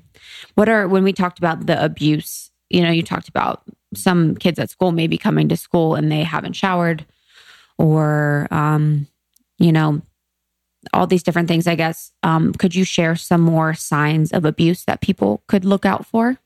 [0.54, 2.50] What are when we talked about the abuse?
[2.70, 3.62] You know, you talked about
[3.94, 7.04] some kids at school maybe coming to school and they haven't showered,
[7.76, 9.06] or um,
[9.58, 10.00] you know,
[10.94, 11.66] all these different things.
[11.66, 12.10] I guess.
[12.22, 16.38] Um, could you share some more signs of abuse that people could look out for?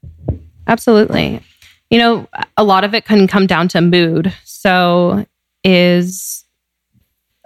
[0.67, 1.41] Absolutely.
[1.89, 4.35] You know, a lot of it can come down to mood.
[4.43, 5.25] So,
[5.63, 6.44] is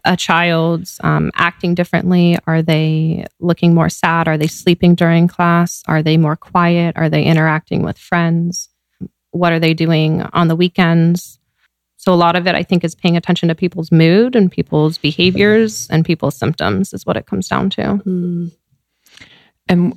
[0.05, 2.39] a child um, acting differently?
[2.47, 4.29] Are they looking more sad?
[4.29, 5.83] Are they sleeping during class?
[5.87, 6.97] Are they more quiet?
[6.97, 8.69] Are they interacting with friends?
[9.31, 11.39] What are they doing on the weekends?
[11.97, 14.99] So, a lot of it, I think, is paying attention to people's mood and people's
[14.99, 18.01] behaviors and people's symptoms, is what it comes down to.
[19.69, 19.95] And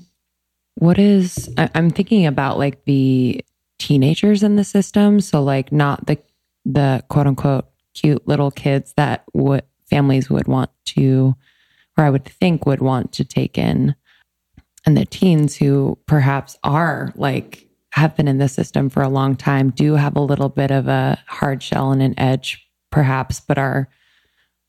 [0.75, 3.41] what is I- I'm thinking about like the
[3.79, 5.19] teenagers in the system.
[5.21, 6.17] So like not the
[6.65, 11.35] the quote unquote cute little kids that would families would want to
[11.97, 13.95] or I would think would want to take in.
[14.85, 19.35] And the teens who perhaps are like have been in the system for a long
[19.35, 23.57] time do have a little bit of a hard shell and an edge, perhaps, but
[23.57, 23.89] are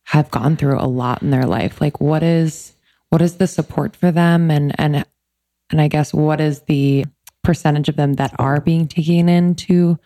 [0.04, 1.80] have gone through a lot in their life.
[1.80, 2.74] Like what is
[3.10, 5.04] what is the support for them and and
[5.70, 7.06] and I guess what is the
[7.42, 9.98] percentage of them that are being taken into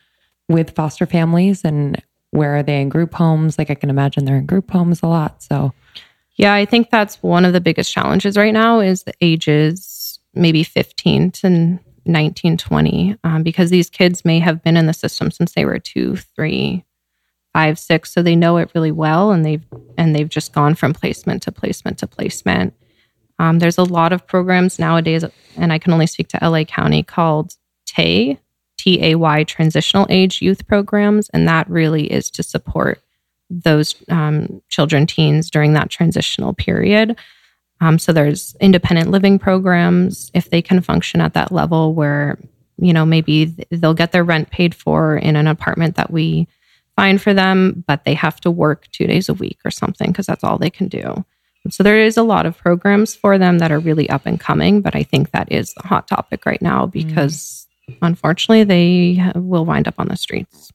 [0.48, 2.00] with foster families and
[2.36, 3.58] where are they in group homes?
[3.58, 5.42] Like I can imagine they're in group homes a lot.
[5.42, 5.72] So
[6.36, 10.62] Yeah, I think that's one of the biggest challenges right now is the ages maybe
[10.62, 15.52] 15 to 19, 20, um, because these kids may have been in the system since
[15.52, 16.84] they were two, three,
[17.52, 19.64] five, six, so they know it really well, and they've
[19.96, 22.74] and they've just gone from placement to placement to placement.
[23.38, 25.24] Um, there's a lot of programs nowadays,
[25.56, 27.54] and I can only speak to LA County called
[27.86, 28.38] TAY,
[28.86, 33.02] T A Y, Transitional Age Youth Programs, and that really is to support
[33.50, 37.18] those um, children, teens during that transitional period.
[37.80, 42.38] Um, so there's independent living programs if they can function at that level where
[42.78, 46.46] you know maybe they'll get their rent paid for in an apartment that we
[46.94, 50.26] find for them, but they have to work two days a week or something because
[50.26, 51.24] that's all they can do.
[51.70, 54.80] So there is a lot of programs for them that are really up and coming,
[54.80, 57.65] but I think that is the hot topic right now because mm.
[58.02, 60.70] Unfortunately they will wind up on the streets.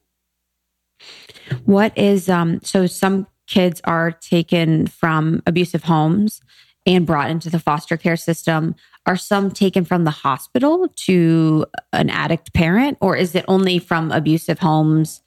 [1.65, 6.41] What is um so some kids are taken from abusive homes
[6.85, 8.75] and brought into the foster care system.
[9.05, 14.11] Are some taken from the hospital to an addict parent or is it only from
[14.11, 15.21] abusive homes?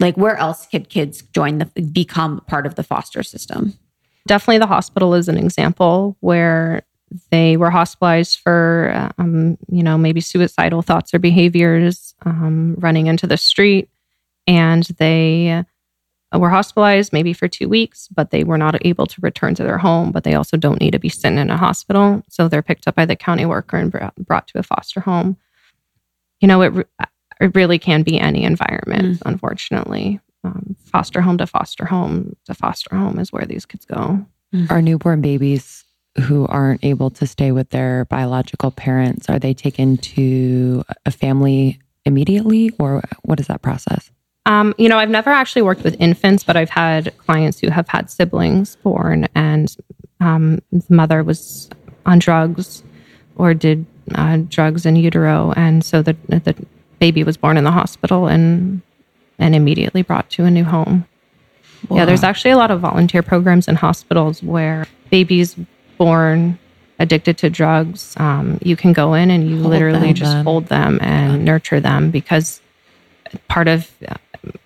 [0.00, 3.74] Like where else could kids join the become part of the foster system?
[4.26, 6.82] Definitely the hospital is an example where
[7.30, 13.26] they were hospitalized for um, you know maybe suicidal thoughts or behaviors um, running into
[13.26, 13.88] the street
[14.46, 15.64] and they
[16.38, 19.78] were hospitalized maybe for two weeks, but they were not able to return to their
[19.78, 20.12] home.
[20.12, 22.22] But they also don't need to be sitting in a hospital.
[22.28, 25.36] So they're picked up by the county worker and brought to a foster home.
[26.40, 26.88] You know, it,
[27.40, 29.22] it really can be any environment, mm.
[29.26, 30.20] unfortunately.
[30.44, 34.26] Um, foster home to foster home to foster home is where these kids go.
[34.52, 34.70] Mm.
[34.70, 35.84] Our newborn babies
[36.20, 41.80] who aren't able to stay with their biological parents, are they taken to a family
[42.04, 44.10] immediately or what is that process?
[44.44, 47.88] Um, you know, I've never actually worked with infants, but I've had clients who have
[47.88, 49.74] had siblings born and
[50.20, 51.70] um, the mother was
[52.04, 52.82] on drugs
[53.36, 55.52] or did uh, drugs in utero.
[55.56, 56.54] And so the, the
[56.98, 58.82] baby was born in the hospital and,
[59.38, 61.06] and immediately brought to a new home.
[61.88, 61.98] Wow.
[61.98, 65.56] Yeah, there's actually a lot of volunteer programs in hospitals where babies
[66.02, 66.58] born
[66.98, 70.44] addicted to drugs, um, you can go in and you hold literally just then.
[70.44, 71.44] hold them and yeah.
[71.44, 72.60] nurture them because
[73.46, 73.88] part of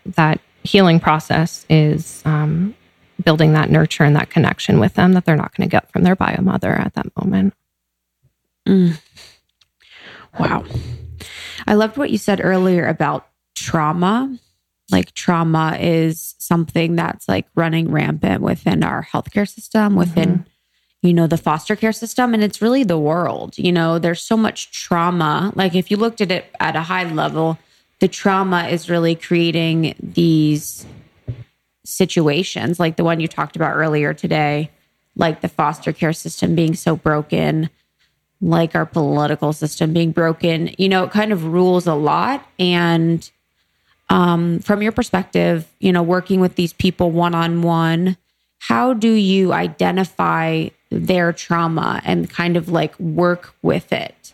[0.06, 2.74] that healing process is um,
[3.22, 6.04] building that nurture and that connection with them that they're not going to get from
[6.04, 7.52] their bio mother at that moment.
[8.66, 8.98] Mm.
[10.40, 10.64] Wow.
[11.66, 14.38] I loved what you said earlier about trauma.
[14.90, 20.50] Like trauma is something that's like running rampant within our healthcare system, within, mm-hmm.
[21.02, 22.34] You know, the foster care system.
[22.34, 23.56] And it's really the world.
[23.58, 25.52] You know, there's so much trauma.
[25.54, 27.58] Like if you looked at it at a high level,
[28.00, 30.86] the trauma is really creating these
[31.84, 34.70] situations like the one you talked about earlier today,
[35.14, 37.70] like the foster care system being so broken,
[38.40, 40.74] like our political system being broken.
[40.78, 42.46] You know, it kind of rules a lot.
[42.58, 43.28] And
[44.10, 48.16] um, from your perspective, you know, working with these people one on one,
[48.58, 54.32] how do you identify their trauma and kind of like work with it?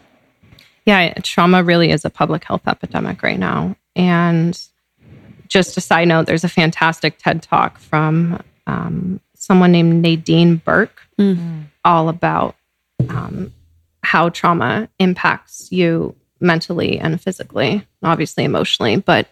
[0.84, 3.76] Yeah, trauma really is a public health epidemic right now.
[3.94, 4.59] And
[5.48, 11.03] just a side note, there's a fantastic TED talk from um, someone named Nadine Burke,
[11.18, 11.62] mm-hmm.
[11.84, 12.57] all about
[13.09, 13.53] um,
[14.03, 18.96] how trauma impacts you mentally and physically, obviously emotionally.
[18.96, 19.28] But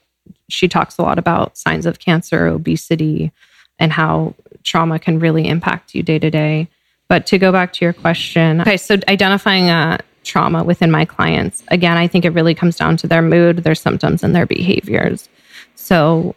[0.48, 3.32] she talks a lot about signs of cancer, obesity,
[3.78, 6.68] and how trauma can really impact you day to day.
[7.10, 11.64] But to go back to your question, okay, so identifying a trauma within my clients.
[11.66, 15.28] Again, I think it really comes down to their mood, their symptoms, and their behaviors.
[15.74, 16.36] So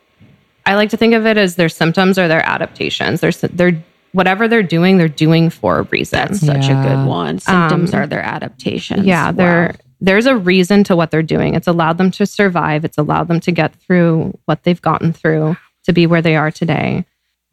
[0.66, 3.22] I like to think of it as their symptoms or their adaptations.
[3.22, 6.18] They're, they're whatever they're doing, they're doing for a reason.
[6.18, 6.84] That's such yeah.
[6.84, 7.38] a good one.
[7.38, 9.06] Symptoms um, are their adaptations.
[9.06, 11.54] Yeah, they're there's a reason to what they're doing.
[11.54, 12.84] It's allowed them to survive.
[12.84, 16.50] It's allowed them to get through what they've gotten through to be where they are
[16.50, 17.06] today.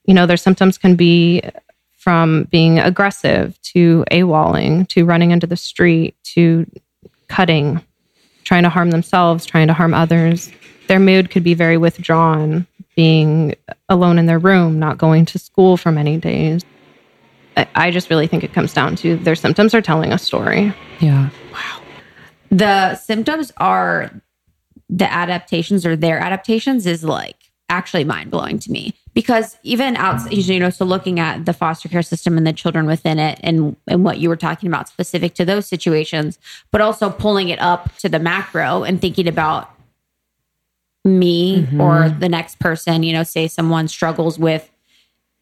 [0.06, 1.42] You know, their symptoms can be
[2.00, 6.66] from being aggressive to AWOLing to running into the street to
[7.28, 7.78] cutting,
[8.44, 10.50] trying to harm themselves, trying to harm others.
[10.88, 13.54] Their mood could be very withdrawn, being
[13.90, 16.64] alone in their room, not going to school for many days.
[17.74, 20.74] I just really think it comes down to their symptoms are telling a story.
[21.00, 21.28] Yeah.
[21.52, 21.82] Wow.
[22.50, 24.10] The symptoms are
[24.88, 30.32] the adaptations or their adaptations is like actually mind blowing to me because even outside,
[30.32, 33.76] you know, so looking at the foster care system and the children within it and,
[33.86, 36.38] and what you were talking about specific to those situations,
[36.70, 39.70] but also pulling it up to the macro and thinking about
[41.04, 41.80] me mm-hmm.
[41.80, 44.70] or the next person, you know, say someone struggles with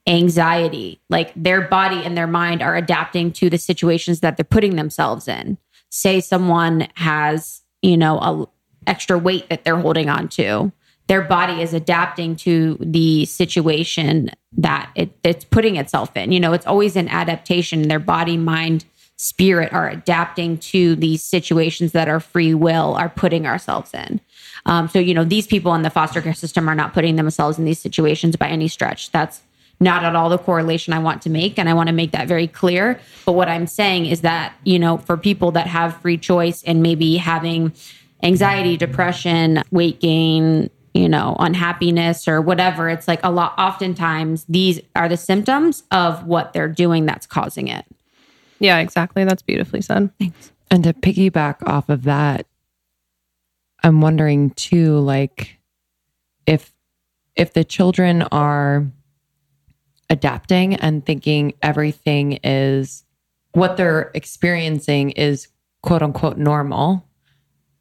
[0.06, 4.76] anxiety, like their body and their mind are adapting to the situations that they're putting
[4.76, 5.58] themselves in.
[5.90, 8.46] Say someone has, you know, a
[8.86, 10.72] extra weight that they're holding on to
[11.08, 16.32] their body is adapting to the situation that it, it's putting itself in.
[16.32, 17.88] You know, it's always an adaptation.
[17.88, 18.84] Their body, mind,
[19.16, 24.20] spirit are adapting to these situations that our free will are putting ourselves in.
[24.66, 27.58] Um, so, you know, these people in the foster care system are not putting themselves
[27.58, 29.10] in these situations by any stretch.
[29.10, 29.40] That's
[29.80, 31.58] not at all the correlation I want to make.
[31.58, 33.00] And I want to make that very clear.
[33.24, 36.82] But what I'm saying is that, you know, for people that have free choice and
[36.82, 37.72] maybe having
[38.22, 40.68] anxiety, depression, weight gain,
[40.98, 46.26] you know, unhappiness or whatever, it's like a lot, oftentimes these are the symptoms of
[46.26, 47.84] what they're doing that's causing it.
[48.58, 49.24] Yeah, exactly.
[49.24, 50.10] That's beautifully said.
[50.18, 50.52] Thanks.
[50.70, 52.46] And to piggyback off of that,
[53.84, 55.58] I'm wondering too, like
[56.46, 56.72] if
[57.36, 58.84] if the children are
[60.10, 63.04] adapting and thinking everything is
[63.52, 65.46] what they're experiencing is
[65.82, 67.06] quote unquote normal,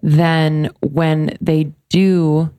[0.01, 2.51] then when they do,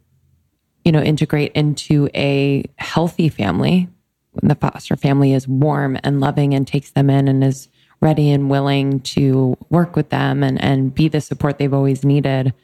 [0.89, 3.87] you know, integrate into a healthy family,
[4.33, 7.69] when the foster family is warm and loving and takes them in and is
[8.01, 12.55] ready and willing to work with them and, and be the support they've always needed,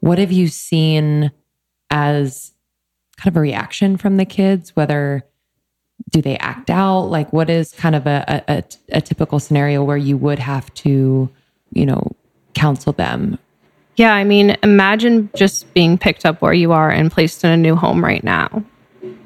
[0.00, 1.32] what have you seen
[1.88, 2.52] as
[3.16, 4.76] kind of a reaction from the kids?
[4.76, 5.24] Whether
[6.10, 7.04] do they act out?
[7.04, 11.30] Like, what is kind of a, a, a typical scenario where you would have to,
[11.72, 12.14] you know,
[12.52, 13.38] counsel them?
[13.96, 17.56] Yeah, I mean, imagine just being picked up where you are and placed in a
[17.56, 18.64] new home right now,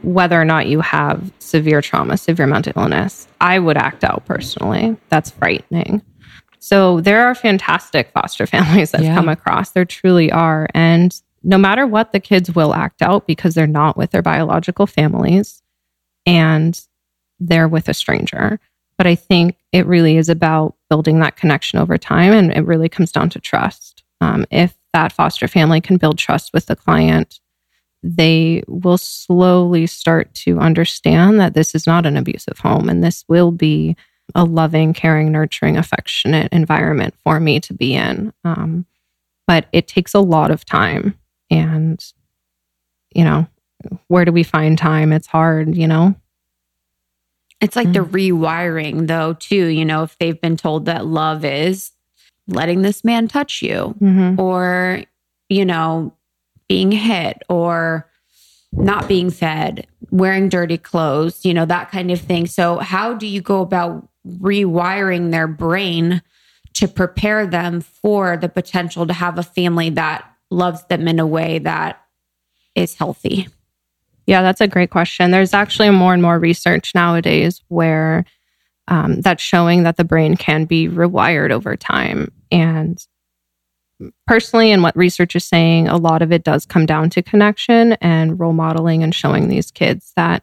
[0.02, 3.26] whether or not you have severe trauma, severe mental illness.
[3.40, 4.96] I would act out personally.
[5.08, 6.02] That's frightening.
[6.58, 9.14] So there are fantastic foster families that yeah.
[9.14, 9.70] come across.
[9.70, 10.68] There truly are.
[10.74, 14.86] And no matter what, the kids will act out because they're not with their biological
[14.86, 15.62] families
[16.26, 16.78] and
[17.40, 18.60] they're with a stranger.
[18.98, 22.32] But I think it really is about building that connection over time.
[22.32, 23.97] And it really comes down to trust.
[24.20, 27.40] Um, if that foster family can build trust with the client,
[28.02, 33.24] they will slowly start to understand that this is not an abusive home and this
[33.28, 33.96] will be
[34.34, 38.32] a loving, caring, nurturing, affectionate environment for me to be in.
[38.44, 38.86] Um,
[39.46, 41.14] but it takes a lot of time.
[41.50, 42.04] And,
[43.14, 43.46] you know,
[44.08, 45.12] where do we find time?
[45.12, 46.14] It's hard, you know?
[47.60, 47.94] It's like mm.
[47.94, 49.66] the rewiring, though, too.
[49.66, 51.90] You know, if they've been told that love is
[52.48, 54.40] letting this man touch you mm-hmm.
[54.40, 55.02] or,
[55.48, 56.12] you know,
[56.68, 58.10] being hit or
[58.72, 62.46] not being fed, wearing dirty clothes, you know, that kind of thing.
[62.46, 66.22] So, how do you go about rewiring their brain
[66.74, 71.26] to prepare them for the potential to have a family that loves them in a
[71.26, 72.00] way that
[72.74, 73.48] is healthy?
[74.26, 75.30] Yeah, that's a great question.
[75.30, 78.26] There's actually more and more research nowadays where
[78.86, 82.30] um, that's showing that the brain can be rewired over time.
[82.50, 82.98] And
[84.26, 87.94] personally, and what research is saying, a lot of it does come down to connection
[87.94, 90.42] and role modeling and showing these kids that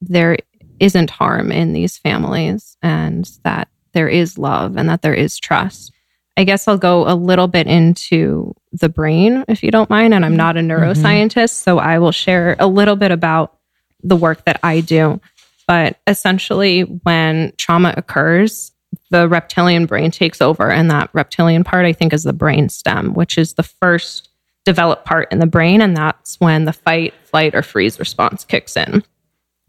[0.00, 0.38] there
[0.78, 5.92] isn't harm in these families and that there is love and that there is trust.
[6.36, 10.14] I guess I'll go a little bit into the brain, if you don't mind.
[10.14, 10.70] And I'm not a mm-hmm.
[10.70, 11.64] neuroscientist, mm-hmm.
[11.64, 13.58] so I will share a little bit about
[14.02, 15.20] the work that I do.
[15.66, 18.69] But essentially, when trauma occurs,
[19.10, 20.70] the reptilian brain takes over.
[20.70, 24.28] And that reptilian part, I think, is the brain stem, which is the first
[24.64, 25.80] developed part in the brain.
[25.80, 29.02] And that's when the fight, flight, or freeze response kicks in.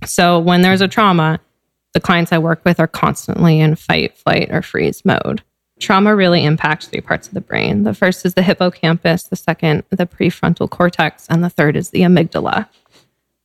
[0.05, 1.39] So when there's a trauma,
[1.93, 5.43] the clients I work with are constantly in fight, flight, or freeze mode
[5.81, 7.83] trauma really impacts three parts of the brain.
[7.83, 12.01] The first is the hippocampus, the second, the prefrontal cortex, and the third is the
[12.01, 12.67] amygdala.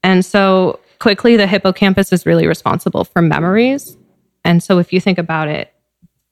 [0.03, 3.97] And so, quickly, the hippocampus is really responsible for memories.
[4.45, 5.73] And so, if you think about it,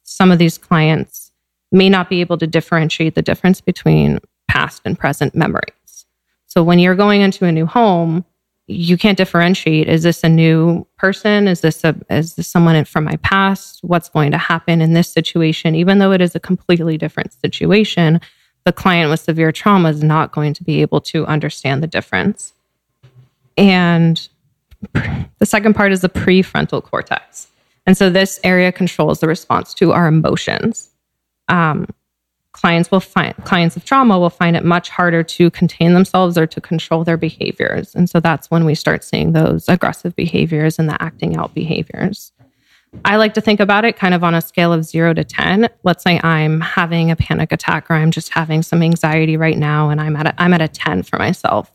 [0.04, 1.32] some of these clients
[1.72, 6.06] may not be able to differentiate the difference between past and present memories.
[6.46, 8.24] So, when you're going into a new home,
[8.66, 11.48] you can't differentiate is this a new person?
[11.48, 13.80] Is this a is this someone from my past?
[13.82, 15.74] What's going to happen in this situation?
[15.74, 18.20] Even though it is a completely different situation
[18.64, 22.54] the client with severe trauma is not going to be able to understand the difference.
[23.56, 24.26] And
[24.92, 27.48] the second part is the prefrontal cortex
[27.86, 30.90] and so this area controls the response to our emotions.
[31.48, 31.86] Um,
[32.52, 36.46] clients will find clients of trauma will find it much harder to contain themselves or
[36.46, 37.94] to control their behaviors.
[37.94, 42.32] And so that's when we start seeing those aggressive behaviors and the acting out behaviors.
[43.04, 45.68] I like to think about it kind of on a scale of 0 to 10
[45.82, 49.90] let's say i'm having a panic attack or i'm just having some anxiety right now
[49.90, 51.72] and i'm at a, i'm at a 10 for myself.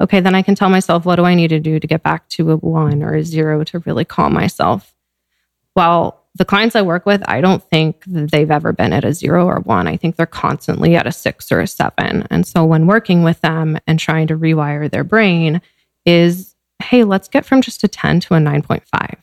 [0.00, 2.28] Okay then i can tell myself what do i need to do to get back
[2.30, 4.96] to a 1 or a 0 to really calm myself
[5.78, 9.46] well the clients I work with, I don't think they've ever been at a zero
[9.46, 9.88] or one.
[9.88, 12.26] I think they're constantly at a six or a seven.
[12.30, 15.60] And so when working with them and trying to rewire their brain,
[16.06, 19.14] is hey, let's get from just a 10 to a 9.5.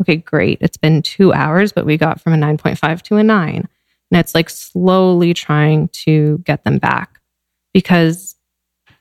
[0.00, 0.58] Okay, great.
[0.62, 3.68] It's been two hours, but we got from a 9.5 to a nine.
[4.10, 7.20] And it's like slowly trying to get them back
[7.74, 8.34] because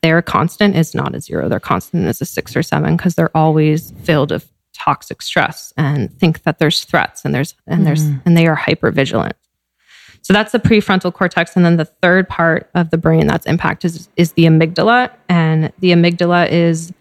[0.04, 1.48] their constant is not a zero.
[1.48, 4.46] Their constant is a six or seven because they're always filled of
[4.84, 8.22] toxic stress and think that there's threats and there's and there's mm.
[8.26, 9.36] and they are hyper vigilant.
[10.24, 11.56] So that's the prefrontal cortex.
[11.56, 15.12] And then the third part of the brain that's impacted is, is the amygdala.
[15.30, 16.94] And the amygdala is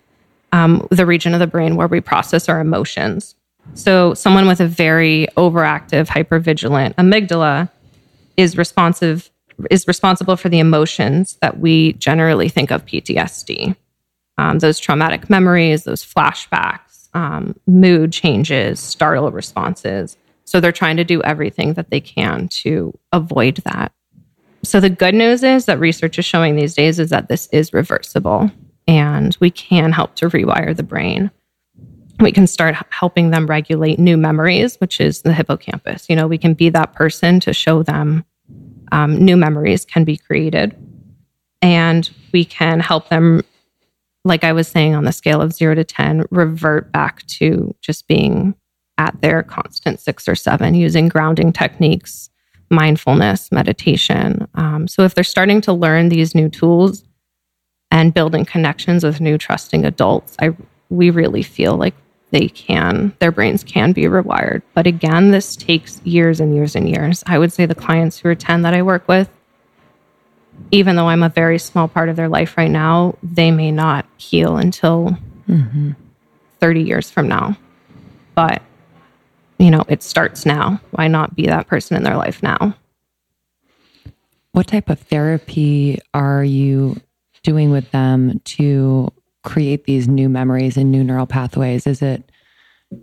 [0.52, 3.34] um, the region of the brain where we process our emotions.
[3.74, 7.70] So someone with a very overactive, hypervigilant amygdala
[8.36, 9.30] is responsive
[9.70, 13.76] is responsible for the emotions that we generally think of PTSD.
[14.38, 20.16] Um, those traumatic memories, those flashbacks, um, mood changes, startle responses.
[20.44, 23.92] So they're trying to do everything that they can to avoid that.
[24.62, 27.72] So the good news is that research is showing these days is that this is
[27.72, 28.50] reversible
[28.86, 31.30] and we can help to rewire the brain.
[32.18, 36.10] We can start helping them regulate new memories, which is the hippocampus.
[36.10, 38.24] You know, we can be that person to show them
[38.92, 40.76] um, new memories can be created.
[41.62, 43.42] And we can help them,
[44.24, 48.06] like I was saying, on the scale of zero to 10, revert back to just
[48.06, 48.54] being
[48.98, 52.28] at their constant six or seven using grounding techniques,
[52.70, 54.46] mindfulness, meditation.
[54.54, 57.04] Um, so if they're starting to learn these new tools,
[57.90, 60.50] and building connections with new trusting adults, I
[60.88, 61.94] we really feel like
[62.30, 64.62] they can their brains can be rewired.
[64.74, 67.22] But again, this takes years and years and years.
[67.26, 69.28] I would say the clients who are 10 that I work with
[70.70, 74.06] even though I'm a very small part of their life right now, they may not
[74.16, 75.16] heal until
[75.48, 75.92] mm-hmm.
[76.60, 77.56] 30 years from now.
[78.34, 78.62] But,
[79.58, 80.80] you know, it starts now.
[80.92, 82.76] Why not be that person in their life now?
[84.52, 87.00] What type of therapy are you
[87.42, 91.86] doing with them to create these new memories and new neural pathways?
[91.86, 92.30] Is it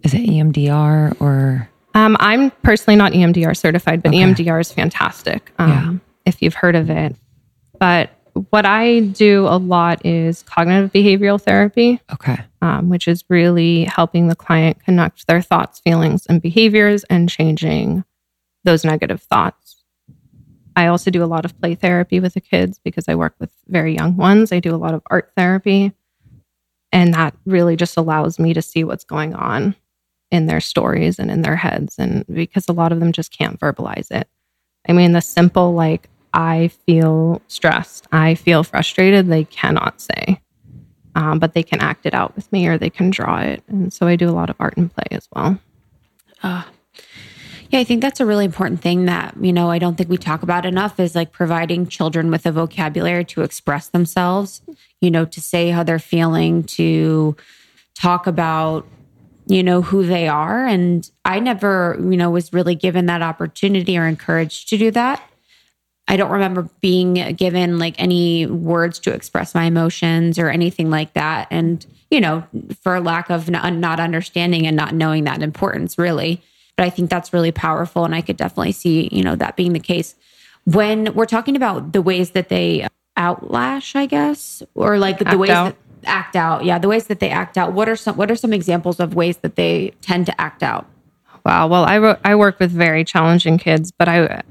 [0.04, 1.70] is it EMDR or?
[1.94, 4.20] Um, I'm personally not EMDR certified, but okay.
[4.20, 5.52] EMDR is fantastic.
[5.58, 5.94] Um, yeah.
[6.26, 7.16] If you've heard of it,
[7.80, 8.12] but
[8.50, 12.00] what I do a lot is cognitive behavioral therapy.
[12.14, 12.38] Okay.
[12.62, 18.04] Um, which is really helping the client connect their thoughts, feelings, and behaviors and changing
[18.64, 19.84] those negative thoughts.
[20.76, 23.52] I also do a lot of play therapy with the kids because I work with
[23.68, 24.52] very young ones.
[24.52, 25.94] I do a lot of art therapy.
[26.92, 29.76] And that really just allows me to see what's going on
[30.30, 31.96] in their stories and in their heads.
[31.98, 34.28] And because a lot of them just can't verbalize it.
[34.88, 40.40] I mean, the simple, like, I feel stressed, I feel frustrated, they cannot say.
[41.16, 43.64] Um, but they can act it out with me or they can draw it.
[43.68, 45.60] And so I do a lot of art and play as well.
[46.44, 46.62] Uh,
[47.72, 50.18] yeah, I think that's a really important thing that, you know, I don't think we
[50.18, 54.62] talk about enough is like providing children with a vocabulary to express themselves,
[55.02, 57.36] you know, to say how they're feeling, to
[57.96, 58.86] talk about,
[59.48, 60.68] you know, who they are.
[60.68, 65.28] And I never, you know, was really given that opportunity or encouraged to do that.
[66.08, 71.14] I don't remember being given like any words to express my emotions or anything like
[71.14, 71.48] that.
[71.52, 72.44] And, you know,
[72.82, 76.42] for lack of not understanding and not knowing that importance, really.
[76.78, 78.06] But I think that's really powerful.
[78.06, 80.16] And I could definitely see, you know, that being the case.
[80.64, 82.88] When we're talking about the ways that they
[83.18, 85.76] outlash, I guess, or like act the ways out.
[86.04, 86.64] that act out.
[86.64, 87.74] Yeah, the ways that they act out.
[87.74, 90.86] What are some what are some examples of ways that they tend to act out?
[91.46, 91.68] Wow.
[91.68, 94.44] Well, I I work with very challenging kids, but I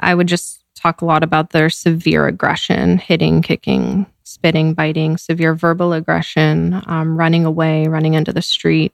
[0.00, 5.54] I would just talk a lot about their severe aggression, hitting, kicking, spitting, biting, severe
[5.54, 8.92] verbal aggression, um, running away, running into the street,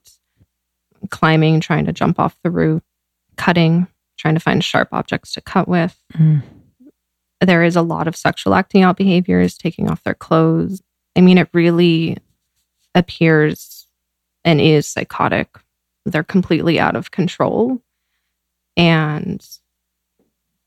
[1.11, 2.83] climbing, trying to jump off the roof,
[3.37, 5.99] cutting, trying to find sharp objects to cut with.
[6.15, 6.43] Mm.
[7.41, 10.83] There is a lot of sexual acting out behaviors, taking off their clothes.
[11.17, 12.19] I mean, it really
[12.95, 13.89] appears
[14.45, 15.49] and is psychotic.
[16.05, 17.81] They're completely out of control.
[18.77, 19.45] And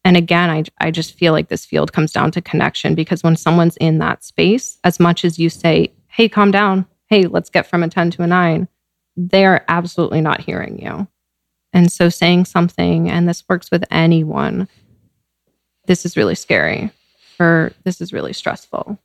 [0.05, 3.35] and again, I, I just feel like this field comes down to connection because when
[3.35, 7.67] someone's in that space, as much as you say, hey, calm down, hey, let's get
[7.67, 8.67] from a 10 to a nine,
[9.15, 11.07] they are absolutely not hearing you.
[11.71, 14.67] And so saying something, and this works with anyone,
[15.85, 16.91] this is really scary,
[17.39, 18.99] or this is really stressful,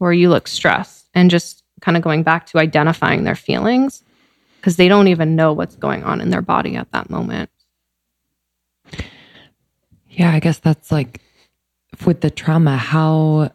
[0.00, 4.04] or you look stressed, and just kind of going back to identifying their feelings
[4.60, 7.50] because they don't even know what's going on in their body at that moment.
[10.12, 11.20] Yeah, I guess that's like
[12.04, 13.50] with the trauma, how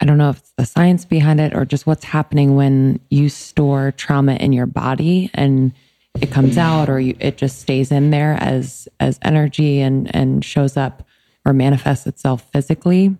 [0.00, 3.28] I don't know if it's the science behind it or just what's happening when you
[3.28, 5.72] store trauma in your body and
[6.20, 10.44] it comes out or you, it just stays in there as as energy and and
[10.44, 11.06] shows up
[11.46, 13.16] or manifests itself physically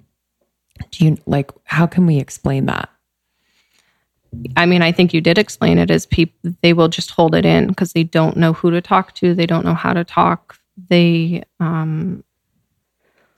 [0.90, 2.90] do you like how can we explain that
[4.56, 7.44] I mean, I think you did explain it as people, they will just hold it
[7.44, 9.34] in because they don't know who to talk to.
[9.34, 10.58] They don't know how to talk.
[10.88, 12.24] They, um,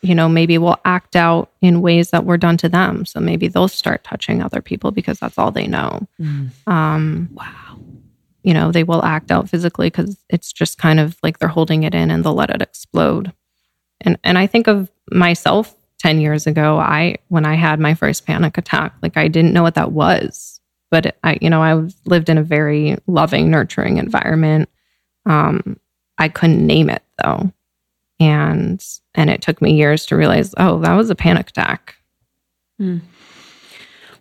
[0.04, 3.06] you know, maybe will act out in ways that were done to them.
[3.06, 6.06] So maybe they'll start touching other people because that's all they know.
[6.20, 6.50] Mm.
[6.66, 7.78] Um, wow.
[8.42, 11.84] You know, they will act out physically because it's just kind of like they're holding
[11.84, 13.32] it in and they'll let it explode.
[14.02, 18.26] And and I think of myself 10 years ago, I when I had my first
[18.26, 20.60] panic attack, like I didn't know what that was
[20.94, 24.68] but I, you know, I lived in a very loving, nurturing environment.
[25.26, 25.80] Um,
[26.18, 27.52] I couldn't name it though,
[28.24, 31.96] and and it took me years to realize, oh, that was a panic attack.
[32.78, 32.98] Hmm.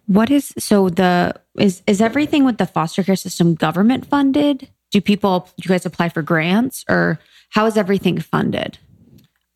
[0.08, 4.68] What is so the is is everything with the foster care system government funded?
[4.92, 8.78] Do people do you guys apply for grants or how is everything funded?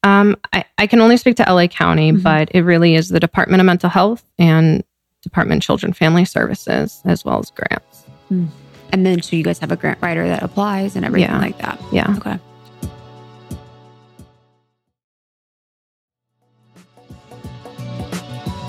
[0.03, 2.21] Um, I, I can only speak to LA County, mm-hmm.
[2.21, 4.83] but it really is the Department of Mental Health and
[5.21, 8.05] Department of Children Family Services, as well as grants.
[8.31, 8.47] Mm.
[8.93, 11.39] And then, so you guys have a grant writer that applies and everything yeah.
[11.39, 11.81] like that.
[11.91, 12.15] Yeah.
[12.17, 12.39] Okay.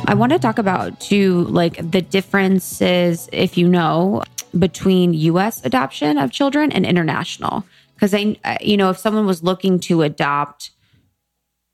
[0.09, 4.23] I want to talk about too, like the differences, if you know,
[4.59, 5.63] between U.S.
[5.67, 7.67] adoption of children and international.
[7.95, 10.71] Because I, you know, if someone was looking to adopt,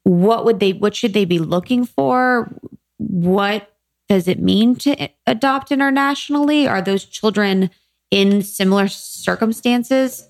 [0.03, 2.53] what would they, what should they be looking for?
[2.97, 3.73] What
[4.09, 6.67] does it mean to adopt internationally?
[6.67, 7.71] Are those children
[8.11, 10.29] in similar circumstances?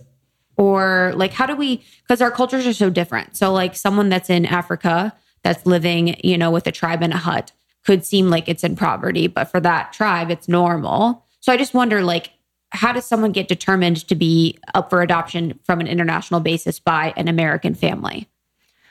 [0.59, 3.35] Or like, how do we, because our cultures are so different.
[3.35, 7.17] So, like, someone that's in Africa that's living, you know, with a tribe in a
[7.17, 7.51] hut
[7.85, 11.25] could seem like it's in poverty, but for that tribe, it's normal.
[11.41, 12.31] So, I just wonder, like,
[12.71, 17.13] how does someone get determined to be up for adoption from an international basis by
[17.17, 18.29] an American family?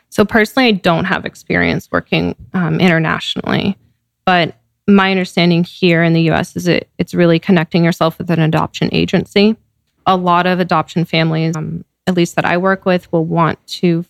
[0.09, 3.77] So, personally, I don't have experience working um, internationally,
[4.25, 4.55] but
[4.87, 8.89] my understanding here in the US is it it's really connecting yourself with an adoption
[8.91, 9.55] agency.
[10.05, 14.05] A lot of adoption families, um, at least that I work with, will want to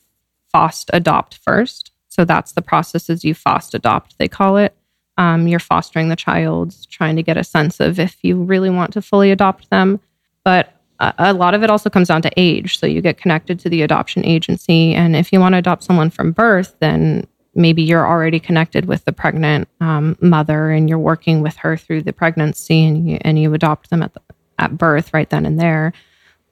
[0.52, 1.93] FOST adopt first.
[2.14, 4.78] So that's the processes you FOST adopt, they call it.
[5.18, 8.94] Um, you're fostering the child, trying to get a sense of if you really want
[8.94, 10.00] to fully adopt them.
[10.44, 12.78] But a, a lot of it also comes down to age.
[12.78, 14.94] So you get connected to the adoption agency.
[14.94, 19.06] And if you want to adopt someone from birth, then maybe you're already connected with
[19.06, 23.40] the pregnant um, mother and you're working with her through the pregnancy and you, and
[23.40, 24.22] you adopt them at, the,
[24.60, 25.94] at birth right then and there.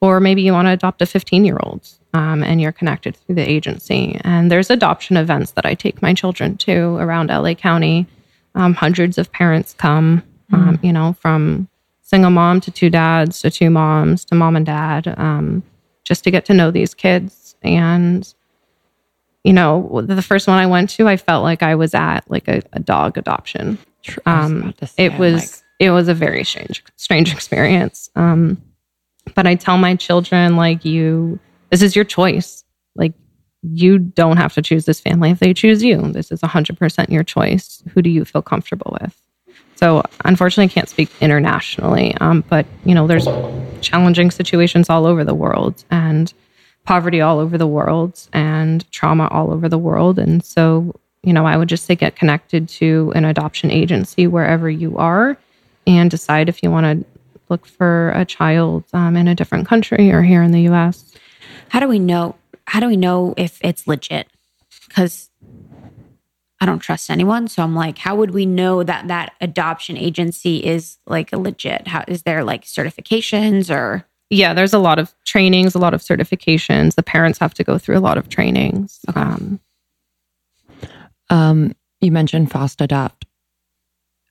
[0.00, 3.36] Or maybe you want to adopt a 15 year old um, and you're connected through
[3.36, 4.20] the agency.
[4.22, 8.06] And there's adoption events that I take my children to around LA County.
[8.54, 10.82] Um, hundreds of parents come, mm.
[10.84, 11.68] you know, from
[12.02, 15.62] single mom to two dads to two moms to mom and dad, um,
[16.04, 17.56] just to get to know these kids.
[17.62, 18.32] And
[19.44, 22.46] you know, the first one I went to, I felt like I was at like
[22.48, 23.78] a, a dog adoption.
[24.26, 25.62] Um, say, it was like...
[25.80, 28.10] it was a very strange strange experience.
[28.14, 28.60] Um,
[29.34, 31.38] but I tell my children like you,
[31.72, 32.62] this is your choice.
[32.94, 33.14] Like
[33.62, 36.12] you don't have to choose this family if they choose you.
[36.12, 37.82] This is hundred percent your choice.
[37.92, 39.18] Who do you feel comfortable with?
[39.74, 42.14] So unfortunately, I can't speak internationally.
[42.20, 43.26] Um, but you know, there's
[43.80, 46.32] challenging situations all over the world, and
[46.84, 50.18] poverty all over the world and trauma all over the world.
[50.18, 54.68] And so, you know, I would just say get connected to an adoption agency wherever
[54.68, 55.36] you are
[55.86, 57.06] and decide if you want to
[57.48, 61.11] look for a child um, in a different country or here in the US.
[61.72, 62.36] How do we know?
[62.66, 64.28] How do we know if it's legit?
[64.86, 65.30] Because
[66.60, 67.48] I don't trust anyone.
[67.48, 71.88] So I'm like, how would we know that that adoption agency is like legit?
[71.88, 74.06] How is there like certifications or?
[74.28, 76.94] yeah, there's a lot of trainings, a lot of certifications.
[76.94, 79.00] The parents have to go through a lot of trainings.
[79.08, 79.18] Okay.
[79.18, 79.60] Um,
[81.30, 83.24] um, you mentioned FOST Adopt.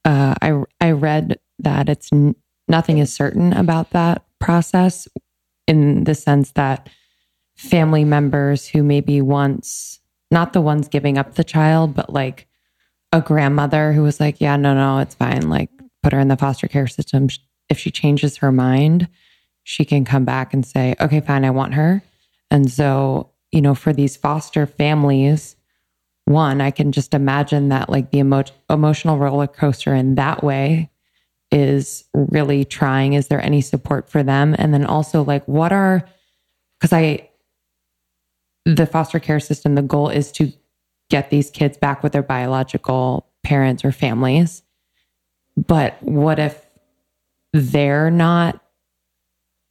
[0.06, 2.36] Uh, I I read that it's n-
[2.68, 5.07] nothing is certain about that process,
[5.68, 6.88] in the sense that
[7.62, 10.00] family members who maybe once
[10.32, 12.48] not the ones giving up the child, but like
[13.12, 15.50] a grandmother who was like, yeah, no, no, it's fine.
[15.50, 15.70] Like
[16.02, 17.28] put her in the foster care system.
[17.70, 19.08] If she changes her mind,
[19.64, 22.02] she can come back and say, okay, fine, I want her.
[22.50, 25.56] And so, you know, for these foster families,
[26.26, 30.90] one, I can just imagine that like the emo- emotional roller coaster in that way
[31.52, 33.14] is really trying.
[33.14, 34.56] Is there any support for them?
[34.58, 36.08] And then also, like, what are,
[36.80, 37.28] because I,
[38.66, 40.52] the foster care system, the goal is to
[41.10, 44.64] get these kids back with their biological parents or families.
[45.58, 46.66] But what if
[47.54, 48.62] they're not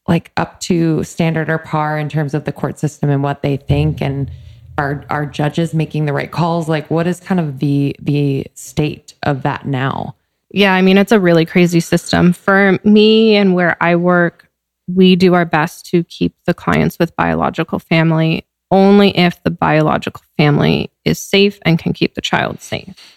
[0.06, 3.56] like up to standard or par in terms of the court system and what they
[3.56, 4.30] think and
[4.76, 9.14] are are judges making the right calls like what is kind of the the state
[9.22, 10.14] of that now
[10.50, 12.32] Yeah, I mean, it's a really crazy system.
[12.32, 14.50] For me and where I work,
[14.92, 20.22] we do our best to keep the clients with biological family only if the biological
[20.36, 23.16] family is safe and can keep the child safe.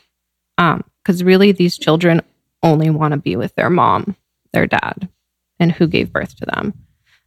[0.58, 2.22] Um, because really, these children
[2.62, 4.16] only want to be with their mom,
[4.54, 5.10] their dad,
[5.60, 6.74] and who gave birth to them.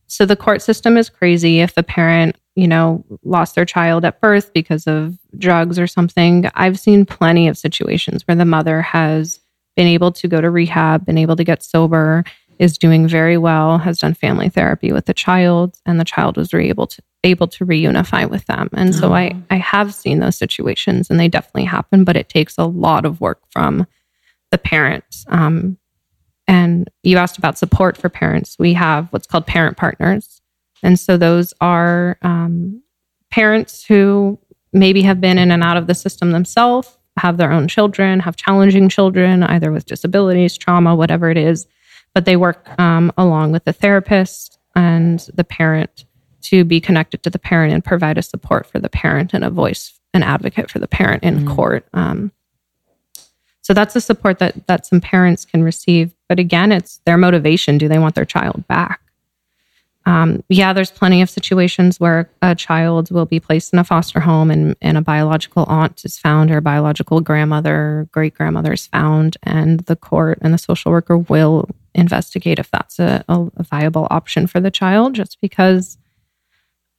[0.07, 1.61] So the court system is crazy.
[1.61, 6.49] If the parent, you know, lost their child at birth because of drugs or something,
[6.55, 9.41] I've seen plenty of situations where the mother has
[9.77, 12.25] been able to go to rehab, been able to get sober,
[12.59, 16.53] is doing very well, has done family therapy with the child, and the child was
[16.53, 18.69] re- able to able to reunify with them.
[18.73, 22.57] And so I I have seen those situations, and they definitely happen, but it takes
[22.59, 23.87] a lot of work from
[24.51, 25.25] the parents.
[25.29, 25.79] Um,
[26.49, 28.57] and you asked about support for parents.
[28.59, 30.41] We have what's called parent partners,
[30.83, 32.83] and so those are um,
[33.31, 34.39] parents who
[34.73, 38.37] maybe have been in and out of the system themselves, have their own children, have
[38.37, 41.67] challenging children, either with disabilities, trauma, whatever it is.
[42.17, 46.07] But they work um, along with the therapist and the parent
[46.45, 49.51] to be connected to the parent and provide a support for the parent and a
[49.51, 51.87] voice, an advocate for the parent in court.
[51.93, 52.33] Um,
[53.61, 56.15] so that's the support that that some parents can receive.
[56.27, 57.77] But again, it's their motivation.
[57.77, 59.03] Do they want their child back?
[60.07, 64.21] Um, yeah, there's plenty of situations where a child will be placed in a foster
[64.21, 68.87] home and, and a biological aunt is found or a biological grandmother, great grandmother is
[68.87, 74.07] found, and the court and the social worker will investigate if that's a, a, viable
[74.11, 75.15] option for the child.
[75.15, 75.99] Just because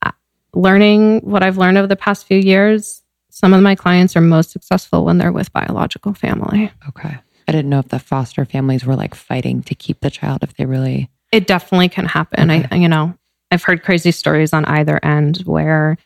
[0.01, 0.11] uh,
[0.53, 4.51] learning what I've learned over the past few years, some of my clients are most
[4.51, 6.71] successful when they're with biological family.
[6.89, 7.17] okay
[7.47, 10.53] i didn't know if the foster families were like fighting to keep the child if
[10.55, 12.49] they really it definitely can happen.
[12.49, 13.15] I, you know,
[13.51, 15.97] I've heard crazy stories on either end where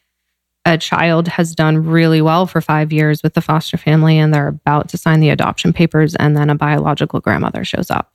[0.65, 4.47] a child has done really well for five years with the foster family and they're
[4.47, 8.13] about to sign the adoption papers, and then a biological grandmother shows up.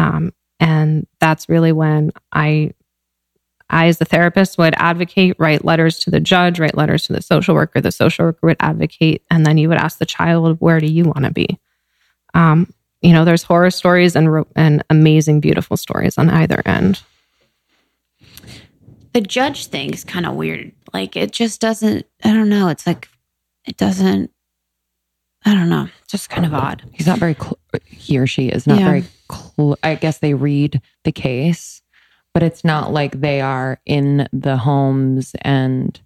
[0.00, 2.72] Um, and that's really when I,
[3.68, 7.22] I as the therapist would advocate, write letters to the judge, write letters to the
[7.22, 7.80] social worker.
[7.80, 11.04] The social worker would advocate, and then you would ask the child, "Where do you
[11.04, 11.58] want to be?"
[12.34, 12.72] Um,
[13.02, 17.00] you know, there's horror stories and and amazing, beautiful stories on either end.
[19.12, 20.72] The judge thing is kind of weird.
[20.92, 22.06] Like it just doesn't.
[22.24, 22.68] I don't know.
[22.68, 23.08] It's like
[23.66, 24.30] it doesn't.
[25.44, 25.88] I don't know.
[26.06, 26.82] Just kind of odd.
[26.92, 28.84] he's not very cl- he or she is not Yeah.
[28.86, 31.82] very cl- i guess they read the case
[32.32, 36.00] but it's not like they are in the homes and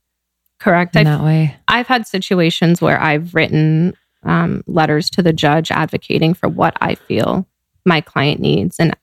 [0.58, 0.96] Correct.
[0.96, 5.70] in I've, that way I've had situations where I've written um, letters to the judge
[5.70, 7.46] advocating for what I feel
[7.84, 8.96] my client needs, and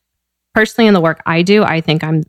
[0.56, 2.24] personally, in the work I do, I think I'm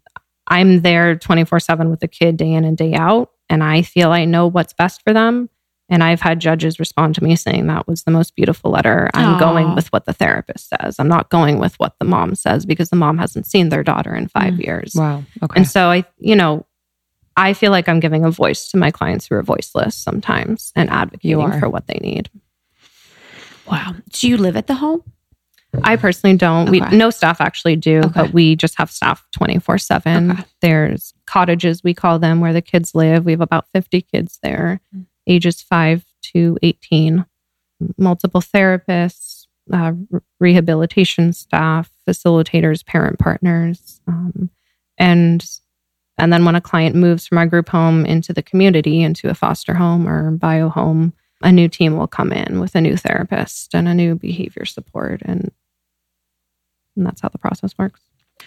[0.46, 4.10] I'm there 24 seven with the kid day in and day out, and I feel
[4.10, 5.48] I know what's best for them.
[5.92, 9.10] And I've had judges respond to me saying that was the most beautiful letter.
[9.14, 9.38] I'm Aw.
[9.38, 10.96] going with what the therapist says.
[10.98, 14.14] I'm not going with what the mom says because the mom hasn't seen their daughter
[14.14, 14.92] in five years.
[14.96, 16.64] wow okay And so I, you know,
[17.36, 20.88] I feel like I'm giving a voice to my clients who are voiceless sometimes and
[20.90, 22.30] advocating for what they need.
[23.70, 23.94] Wow.
[24.10, 25.02] Do you live at the home?
[25.82, 26.68] I personally don't.
[26.68, 26.80] Okay.
[26.90, 28.10] We no staff actually do, Okay.
[28.14, 30.32] but we just have staff 24/7.
[30.32, 30.44] Okay.
[30.60, 33.24] There's cottages we call them where the kids live.
[33.24, 35.06] We have about 50 kids there, Mm.
[35.26, 36.04] Ages 5
[36.34, 37.24] to 18.
[37.98, 39.92] Multiple therapists, uh,
[40.40, 44.00] rehabilitation staff, facilitators, parent partners.
[44.06, 44.50] Um,
[44.98, 45.44] and
[46.18, 49.34] and then when a client moves from our group home into the community, into a
[49.34, 53.74] foster home or bio home, a new team will come in with a new therapist
[53.74, 55.22] and a new behavior support.
[55.24, 55.50] And,
[56.96, 58.00] and that's how the process works.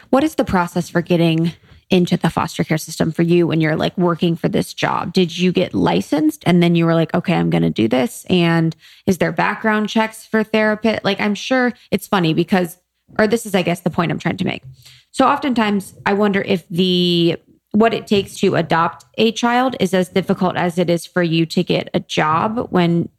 [0.09, 1.53] What is the process for getting
[1.89, 5.13] into the foster care system for you when you're like working for this job?
[5.13, 8.25] Did you get licensed and then you were like, okay, I'm going to do this?
[8.29, 11.03] And is there background checks for therapist?
[11.03, 12.77] Like, I'm sure it's funny because,
[13.19, 14.63] or this is, I guess, the point I'm trying to make.
[15.11, 17.37] So oftentimes I wonder if the,
[17.71, 21.45] what it takes to adopt a child is as difficult as it is for you
[21.47, 23.09] to get a job when,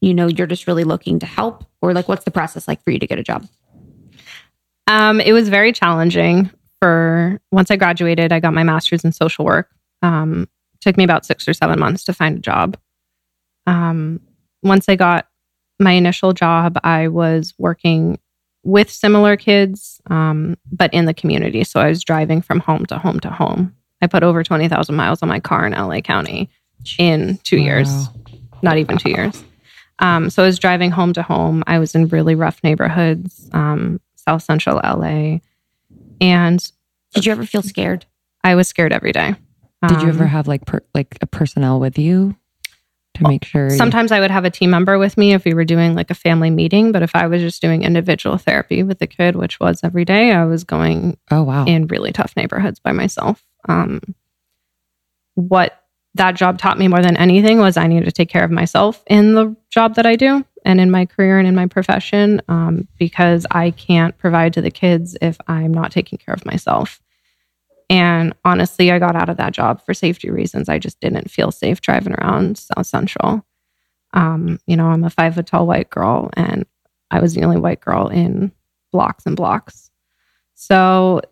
[0.00, 2.90] you know, you're just really looking to help or like, what's the process like for
[2.90, 3.48] you to get a job?
[4.86, 6.50] Um, it was very challenging
[6.80, 9.68] for once I graduated, I got my master's in social work.
[10.02, 10.48] Um,
[10.80, 12.76] took me about six or seven months to find a job.
[13.66, 14.20] Um,
[14.62, 15.28] once I got
[15.78, 18.18] my initial job, I was working
[18.64, 21.64] with similar kids, um, but in the community.
[21.64, 23.74] So I was driving from home to home to home.
[24.00, 26.50] I put over 20,000 miles on my car in LA County
[26.98, 28.08] in two years,
[28.62, 29.44] not even two years.
[30.00, 31.62] Um, so I was driving home to home.
[31.66, 35.38] I was in really rough neighborhoods, um, South Central LA.
[36.20, 36.64] And
[37.14, 38.06] Did you ever feel scared?
[38.44, 39.34] I was scared every day.
[39.88, 42.36] Did you ever Um, have like per, like a personnel with you
[43.14, 43.64] to make sure?
[43.70, 46.10] you- Sometimes I would have a team member with me if we were doing like
[46.10, 49.58] a family meeting, but if I was just doing individual therapy with the kid, which
[49.58, 51.64] was every day, I was going oh wow.
[51.66, 53.44] in really tough neighborhoods by myself.
[53.68, 54.00] Um,
[55.34, 55.81] what
[56.14, 59.02] that job taught me more than anything was I needed to take care of myself
[59.06, 62.86] in the job that I do and in my career and in my profession um,
[62.98, 67.00] because I can't provide to the kids if I'm not taking care of myself.
[67.88, 70.68] And honestly, I got out of that job for safety reasons.
[70.68, 73.44] I just didn't feel safe driving around South Central.
[74.14, 76.64] Um, you know, I'm a five foot tall white girl, and
[77.10, 78.52] I was the only white girl in
[78.92, 79.90] blocks and blocks.
[80.54, 81.22] So,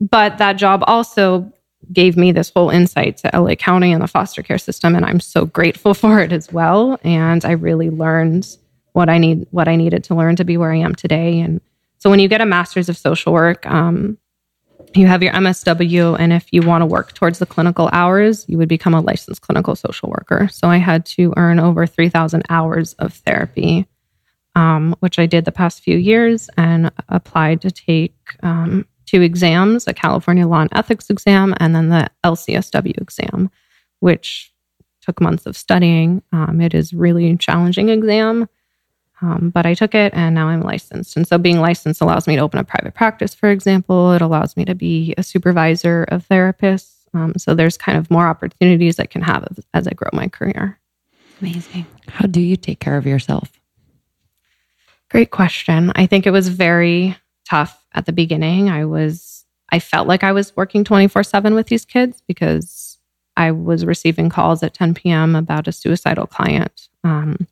[0.00, 1.52] but that job also
[1.92, 5.20] gave me this whole insight to LA County and the foster care system, and I'm
[5.20, 6.98] so grateful for it as well.
[7.02, 8.46] And I really learned
[8.92, 11.40] what I need, what I needed to learn to be where I am today.
[11.40, 11.60] And
[11.98, 14.18] so, when you get a master's of social work, um,
[14.94, 18.58] you have your MSW, and if you want to work towards the clinical hours, you
[18.58, 20.48] would become a licensed clinical social worker.
[20.48, 23.86] So I had to earn over 3,000 hours of therapy,
[24.54, 29.86] um, which I did the past few years and applied to take um, two exams
[29.86, 33.48] a California Law and Ethics exam and then the LCSW exam,
[34.00, 34.52] which
[35.02, 36.20] took months of studying.
[36.32, 38.48] Um, it is really a challenging exam.
[39.22, 41.16] Um, but I took it and now I'm licensed.
[41.16, 44.12] And so being licensed allows me to open a private practice, for example.
[44.12, 46.92] It allows me to be a supervisor of therapists.
[47.14, 50.26] Um, so there's kind of more opportunities I can have as, as I grow my
[50.26, 50.80] career.
[51.40, 51.86] Amazing.
[52.08, 53.52] How do you take care of yourself?
[55.08, 55.92] Great question.
[55.94, 57.16] I think it was very
[57.48, 58.68] tough at the beginning.
[58.68, 62.98] I was, I felt like I was working 24 7 with these kids because
[63.36, 65.34] I was receiving calls at 10 p.m.
[65.34, 66.88] about a suicidal client.
[67.02, 67.46] Um,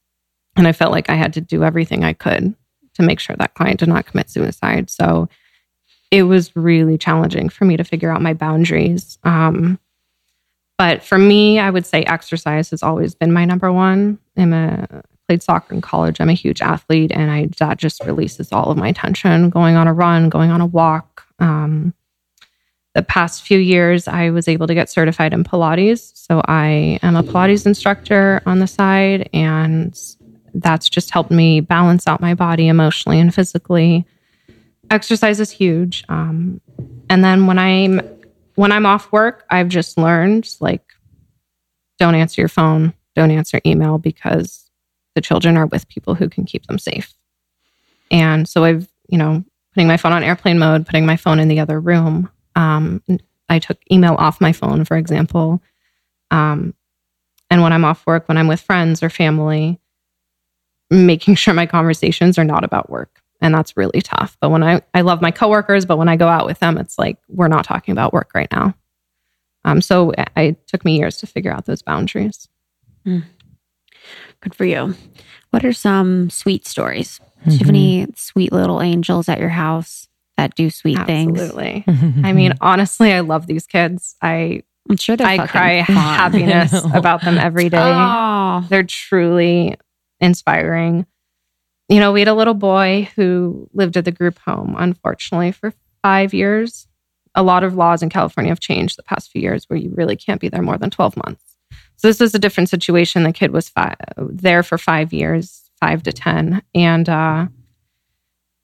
[0.57, 2.55] and I felt like I had to do everything I could
[2.95, 4.91] to make sure that client did not commit suicide.
[4.91, 5.29] So
[6.11, 9.19] it was really challenging for me to figure out my boundaries.
[9.25, 9.79] Um,
[10.77, 14.19] but for me, I would say exercise has always been my number one.
[14.37, 15.03] I'm a
[15.33, 16.21] played soccer in college.
[16.21, 19.49] I'm a huge athlete, and I that just releases all of my tension.
[19.49, 21.25] Going on a run, going on a walk.
[21.39, 21.95] Um,
[22.95, 27.17] the past few years, I was able to get certified in Pilates, so I am
[27.17, 29.99] a Pilates instructor on the side, and
[30.53, 34.05] that's just helped me balance out my body emotionally and physically.
[34.91, 36.61] Exercise is huge, um,
[37.09, 38.03] and then when I'm
[38.57, 40.83] when I'm off work, I've just learned like
[41.99, 44.69] don't answer your phone, don't answer email because
[45.15, 47.15] the children are with people who can keep them safe.
[48.11, 49.45] And so I've, you know,
[49.75, 52.31] putting my phone on airplane mode, putting my phone in the other room.
[52.55, 53.03] Um,
[53.49, 55.63] I took email off my phone, for example.
[56.31, 56.75] Um,
[57.51, 59.81] and when I'm off work, when I'm with friends or family,
[60.91, 63.21] making sure my conversations are not about work.
[63.41, 64.37] And that's really tough.
[64.41, 66.97] But when I, I love my coworkers, but when I go out with them, it's
[66.99, 68.75] like, we're not talking about work right now.
[69.65, 72.49] Um, so it, it took me years to figure out those boundaries.
[74.43, 74.95] Good for you.
[75.51, 77.21] What are some sweet stories?
[77.47, 78.13] Do you have any mm-hmm.
[78.17, 81.41] sweet little angels at your house that do sweet things?
[81.41, 81.85] Absolutely.
[82.25, 84.17] I mean, honestly, I love these kids.
[84.23, 85.97] I I'm sure they're I cry fun.
[85.97, 87.79] happiness about them every day.
[87.81, 89.77] Oh, They're truly
[90.21, 91.07] inspiring.
[91.89, 95.73] You know, we had a little boy who lived at the group home, unfortunately, for
[96.03, 96.89] five years.
[97.35, 100.17] A lot of laws in California have changed the past few years where you really
[100.17, 101.52] can't be there more than 12 months.
[102.03, 103.23] So this was a different situation.
[103.23, 106.61] The kid was five, there for five years, five to 10.
[106.75, 107.47] And uh,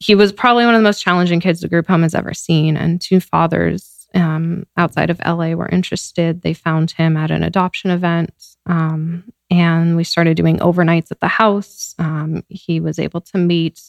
[0.01, 2.77] he was probably one of the most challenging kids the group home has ever seen.
[2.77, 6.43] And two fathers um, outside of LA were interested.
[6.43, 8.35] They found him at an adoption event.
[8.67, 11.95] Um, and we started doing overnights at the house.
[12.01, 13.81] Um, he was able to meet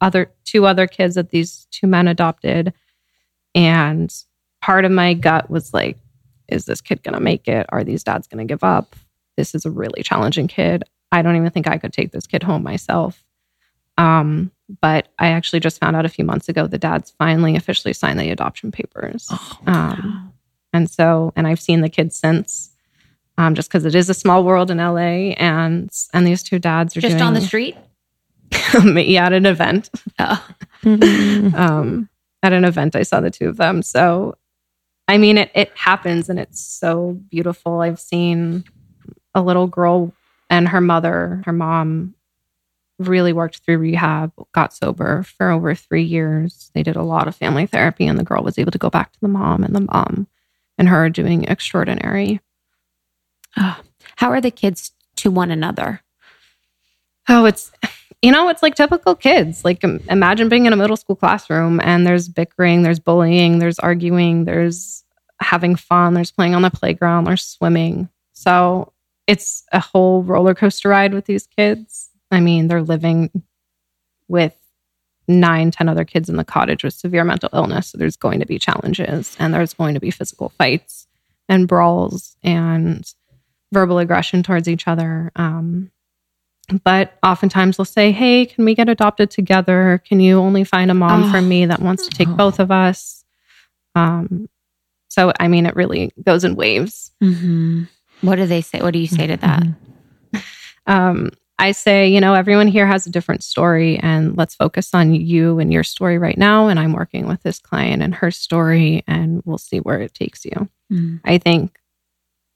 [0.00, 2.74] other two other kids that these two men adopted.
[3.54, 4.12] And
[4.60, 5.96] part of my gut was like,
[6.48, 7.66] is this kid going to make it?
[7.70, 8.96] Are these dads going to give up?
[9.36, 10.84] This is a really challenging kid.
[11.12, 13.22] I don't even think I could take this kid home myself.
[13.98, 14.50] Um,
[14.80, 18.20] but I actually just found out a few months ago the dads finally officially signed
[18.20, 19.28] the adoption papers.
[19.30, 20.32] Oh, Um,
[20.72, 22.70] and so, and I've seen the kids since,
[23.38, 26.96] um, just because it is a small world in LA, and and these two dads
[26.96, 27.76] are just doing, on the street.
[28.84, 29.90] yeah, at an event.
[30.18, 30.46] Oh.
[30.84, 32.08] um,
[32.42, 33.82] at an event, I saw the two of them.
[33.82, 34.36] So,
[35.08, 37.80] I mean, it it happens, and it's so beautiful.
[37.80, 38.64] I've seen
[39.34, 40.12] a little girl
[40.48, 42.14] and her mother, her mom,
[42.98, 46.70] really worked through rehab, got sober for over three years.
[46.74, 49.12] They did a lot of family therapy, and the girl was able to go back
[49.12, 50.26] to the mom, and the mom
[50.78, 52.40] and her doing extraordinary.
[53.52, 56.02] How are the kids to one another?
[57.28, 57.72] Oh, it's
[58.22, 59.64] you know, it's like typical kids.
[59.64, 64.44] Like imagine being in a middle school classroom and there's bickering, there's bullying, there's arguing,
[64.44, 65.04] there's
[65.40, 68.08] having fun, there's playing on the playground, there's swimming.
[68.32, 68.92] So
[69.26, 72.10] it's a whole roller coaster ride with these kids.
[72.30, 73.30] I mean, they're living
[74.28, 74.54] with
[75.28, 77.88] nine, ten other kids in the cottage with severe mental illness.
[77.88, 81.06] So there's going to be challenges and there's going to be physical fights
[81.48, 83.08] and brawls and
[83.72, 85.32] verbal aggression towards each other.
[85.36, 85.90] Um,
[86.84, 90.02] but oftentimes they'll say, Hey, can we get adopted together?
[90.06, 91.30] Can you only find a mom oh.
[91.30, 92.34] for me that wants to take oh.
[92.34, 93.24] both of us?
[93.94, 94.48] Um,
[95.08, 97.12] so, I mean, it really goes in waves.
[97.22, 97.84] Mm-hmm.
[98.20, 98.80] What do they say?
[98.80, 99.62] What do you say to that?
[99.62, 100.38] Mm-hmm.
[100.86, 105.14] Um, I say, you know, everyone here has a different story, and let's focus on
[105.14, 106.68] you and your story right now.
[106.68, 110.44] And I'm working with this client and her story, and we'll see where it takes
[110.44, 110.68] you.
[110.92, 111.20] Mm.
[111.24, 111.78] I think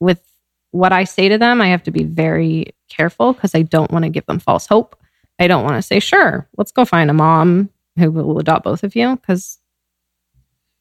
[0.01, 0.23] with
[0.71, 4.05] what I say to them, I have to be very careful because I don't want
[4.05, 4.97] to give them false hope.
[5.39, 8.85] I don't want to say, sure, let's go find a mom who will adopt both
[8.85, 9.59] of you because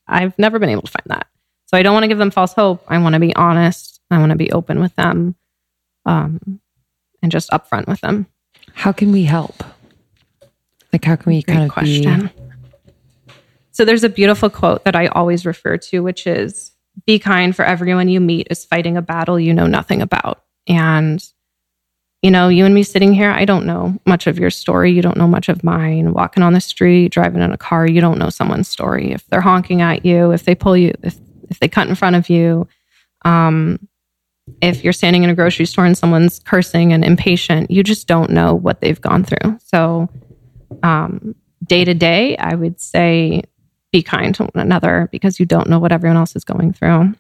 [0.08, 1.28] I've never been able to find that.
[1.66, 2.84] So I don't want to give them false hope.
[2.88, 4.02] I want to be honest.
[4.12, 5.36] I want to be open with them.
[6.06, 6.60] Um,
[7.22, 8.28] and just upfront with them.
[8.74, 9.64] How can we help?
[10.92, 12.32] Like, how can we Great kind of question.
[12.36, 13.34] Be...
[13.72, 16.72] So there's a beautiful quote that I always refer to, which is
[17.06, 20.44] be kind for everyone you meet is fighting a battle you know nothing about.
[20.68, 21.24] And,
[22.22, 24.92] you know, you and me sitting here, I don't know much of your story.
[24.92, 26.14] You don't know much of mine.
[26.14, 29.12] Walking on the street, driving in a car, you don't know someone's story.
[29.12, 31.18] If they're honking at you, if they pull you, if,
[31.50, 32.68] if they cut in front of you,
[33.26, 33.88] um,
[34.62, 38.32] if you're standing in a grocery store and someone's cursing and impatient, you just don't
[38.32, 39.60] know what they've gone through.
[39.64, 40.10] So,
[40.84, 43.44] um, day to day, I would say
[43.92, 47.14] be kind to one another because you don't know what everyone else is going through.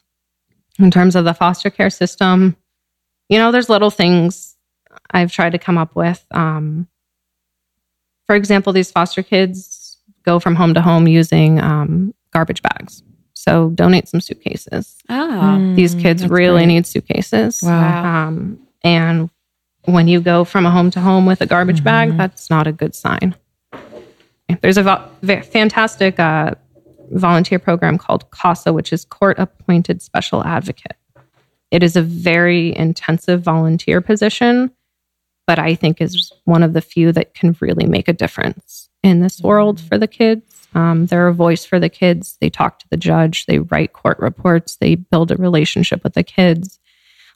[0.77, 2.55] In terms of the foster care system,
[3.27, 4.55] you know, there's little things
[5.11, 6.25] I've tried to come up with.
[6.31, 6.87] Um,
[8.25, 13.03] for example, these foster kids go from home to home using um, garbage bags.
[13.33, 14.97] So donate some suitcases.
[15.09, 16.65] Oh, these kids really great.
[16.67, 17.61] need suitcases.
[17.63, 18.27] Wow.
[18.27, 19.29] Um, and
[19.85, 21.85] when you go from a home to home with a garbage mm-hmm.
[21.85, 23.35] bag, that's not a good sign.
[24.61, 26.55] There's a vo- fantastic uh,
[27.11, 30.97] volunteer program called CASA, which is Court Appointed Special Advocate.
[31.71, 34.71] It is a very intensive volunteer position,
[35.45, 39.21] but I think is one of the few that can really make a difference in
[39.21, 40.67] this world for the kids.
[40.73, 42.37] Um, they're a voice for the kids.
[42.41, 43.45] They talk to the judge.
[43.45, 44.75] They write court reports.
[44.75, 46.79] They build a relationship with the kids.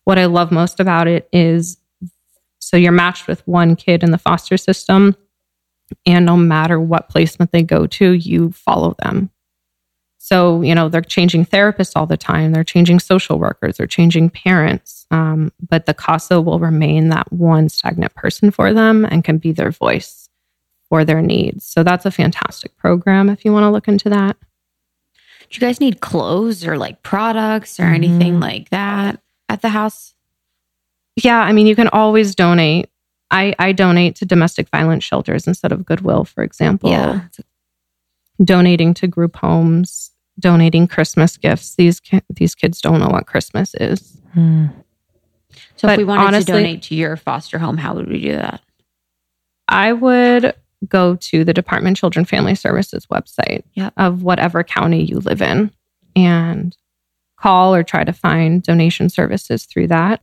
[0.03, 1.77] What I love most about it is
[2.59, 5.15] so you're matched with one kid in the foster system,
[6.05, 9.29] and no matter what placement they go to, you follow them.
[10.17, 12.53] So, you know, they're changing therapists all the time.
[12.53, 13.75] They're changing social workers.
[13.75, 15.05] They're changing parents.
[15.11, 19.51] Um, but the CASA will remain that one stagnant person for them and can be
[19.51, 20.29] their voice
[20.87, 21.65] for their needs.
[21.65, 24.37] So that's a fantastic program if you want to look into that.
[25.49, 27.95] Do you guys need clothes or like products or mm-hmm.
[27.95, 30.15] anything like that at the house?
[31.15, 32.89] Yeah, I mean, you can always donate.
[33.33, 36.91] I, I donate to domestic violence shelters instead of Goodwill, for example.
[36.91, 37.21] Yeah.
[38.43, 41.75] Donating to group homes, donating Christmas gifts.
[41.75, 44.21] These ki- these kids don't know what Christmas is.
[44.33, 44.67] Hmm.
[45.75, 48.21] So, but if we wanted honestly, to donate to your foster home, how would we
[48.21, 48.61] do that?
[49.67, 50.53] I would
[50.87, 53.93] go to the Department of Children Family Services website yep.
[53.97, 55.71] of whatever county you live in
[56.15, 56.77] and
[57.37, 60.21] call or try to find donation services through that.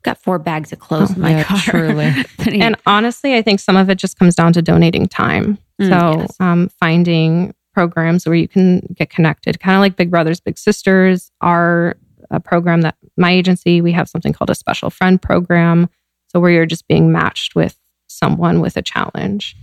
[0.00, 1.58] I've got four bags of clothes oh, in my yeah, car.
[1.58, 2.12] Truly.
[2.60, 5.58] and honestly, I think some of it just comes down to donating time.
[5.80, 6.36] Mm, so yes.
[6.40, 11.30] um, finding programs where you can get connected, kind of like Big Brothers Big Sisters
[11.40, 11.96] are
[12.30, 15.88] a program that my agency, we have something called a special friend program.
[16.28, 19.56] So where you're just being matched with someone with a challenge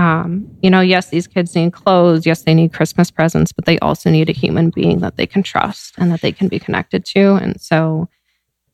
[0.00, 2.24] um, you know, yes, these kids need clothes.
[2.24, 5.42] Yes, they need Christmas presents, but they also need a human being that they can
[5.42, 7.34] trust and that they can be connected to.
[7.34, 8.08] And so,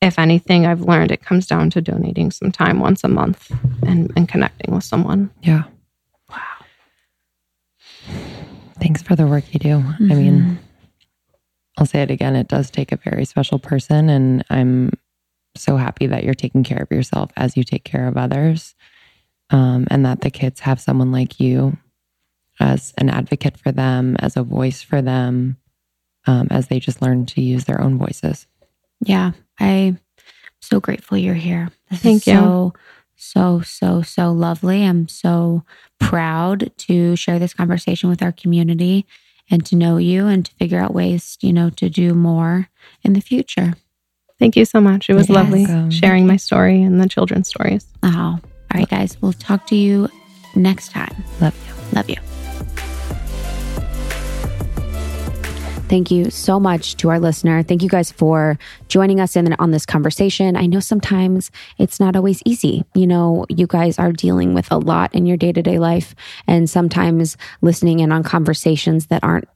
[0.03, 3.51] if anything, I've learned it comes down to donating some time once a month
[3.87, 5.31] and, and connecting with someone.
[5.43, 5.65] Yeah.
[6.29, 6.65] Wow.
[8.81, 9.79] Thanks for the work you do.
[9.79, 10.13] Mm-hmm.
[10.13, 10.59] I mean,
[11.79, 14.09] I'll say it again, it does take a very special person.
[14.09, 14.93] And I'm
[15.57, 18.75] so happy that you're taking care of yourself as you take care of others
[19.51, 21.77] um, and that the kids have someone like you
[22.61, 25.57] as an advocate for them, as a voice for them,
[26.27, 28.47] um, as they just learn to use their own voices.
[29.05, 29.99] Yeah, I'm
[30.61, 31.71] so grateful you're here.
[31.91, 32.35] This Thank you.
[32.35, 32.75] So,
[33.17, 34.85] so, so, so lovely.
[34.85, 35.65] I'm so
[35.99, 39.07] proud to share this conversation with our community
[39.51, 42.69] and to know you and to figure out ways, you know, to do more
[43.03, 43.75] in the future.
[44.39, 45.09] Thank you so much.
[45.09, 45.35] It was yes.
[45.35, 47.87] lovely sharing my story and the children's stories.
[48.03, 48.41] Oh, all
[48.75, 50.09] right, guys, we'll talk to you
[50.55, 51.25] next time.
[51.41, 51.97] Love you.
[51.97, 52.86] Love you.
[55.89, 57.63] Thank you so much to our listener.
[57.63, 58.59] Thank you guys for
[58.89, 60.57] joining us in on this conversation.
[60.57, 62.85] I know sometimes it's not always easy.
[62.95, 66.15] You know, you guys are dealing with a lot in your day to day life,
[66.49, 69.49] and sometimes listening in on conversations that aren't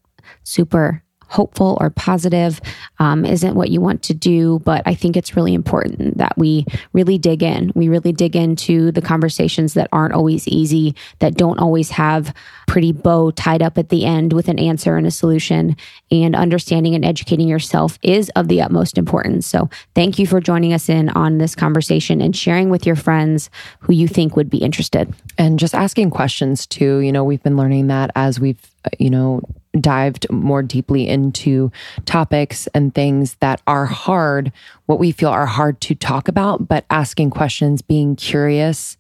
[0.44, 2.60] super hopeful or positive
[2.98, 4.58] um, isn't what you want to do.
[4.64, 7.70] But I think it's really important that we really dig in.
[7.76, 12.34] We really dig into the conversations that aren't always easy, that don't always have
[12.66, 15.76] pretty bow tied up at the end with an answer and a solution.
[16.10, 19.46] And understanding and educating yourself is of the utmost importance.
[19.46, 23.50] So thank you for joining us in on this conversation and sharing with your friends
[23.78, 25.14] who you think would be interested.
[25.38, 26.98] And just asking questions too.
[26.98, 28.60] You know, we've been learning that as we've,
[28.98, 29.42] you know,
[29.78, 31.70] dived more deeply into
[32.04, 34.52] topics and things that are hard,
[34.86, 38.96] what we feel are hard to talk about, but asking questions, being curious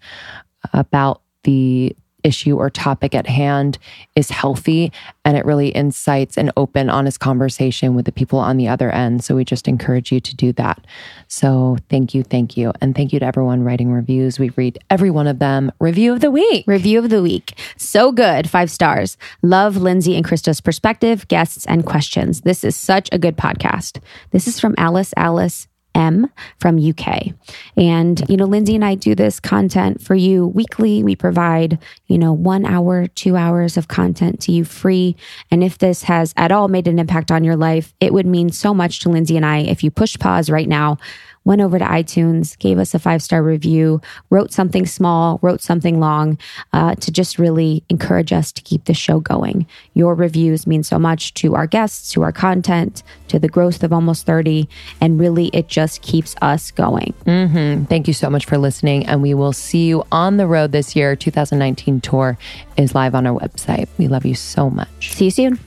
[0.72, 3.78] about the issue or topic at hand
[4.16, 4.92] is healthy
[5.24, 9.22] and it really incites an open, honest conversation with the people on the other end.
[9.24, 10.86] So we just encourage you to do that.
[11.28, 12.72] So thank you, thank you.
[12.80, 14.38] And thank you to everyone writing reviews.
[14.38, 15.72] We read every one of them.
[15.78, 16.64] Review of the week.
[16.66, 17.58] Review of the week.
[17.76, 18.48] So good.
[18.48, 19.16] Five stars.
[19.42, 22.42] Love Lindsey and Krista's perspective, guests, and questions.
[22.42, 24.00] This is such a good podcast.
[24.30, 27.34] This is from Alice Alice M from UK.
[27.76, 31.02] And, you know, Lindsey and I do this content for you weekly.
[31.02, 35.16] We provide, you know, one hour, two hours of content to you free.
[35.50, 38.50] And if this has at all made an impact on your life, it would mean
[38.50, 40.98] so much to Lindsey and I if you push pause right now
[41.44, 46.00] went over to iTunes, gave us a five star review, wrote something small, wrote something
[46.00, 46.38] long
[46.72, 49.66] uh, to just really encourage us to keep the show going.
[49.94, 53.92] Your reviews mean so much to our guests, to our content, to the growth of
[53.92, 54.68] almost 30.
[55.00, 57.14] And really, it just keeps us going.
[57.24, 57.84] Mm-hmm.
[57.84, 59.06] Thank you so much for listening.
[59.06, 61.16] And we will see you on the road this year.
[61.16, 62.38] 2019 tour
[62.76, 63.88] is live on our website.
[63.98, 65.12] We love you so much.
[65.14, 65.58] See you soon.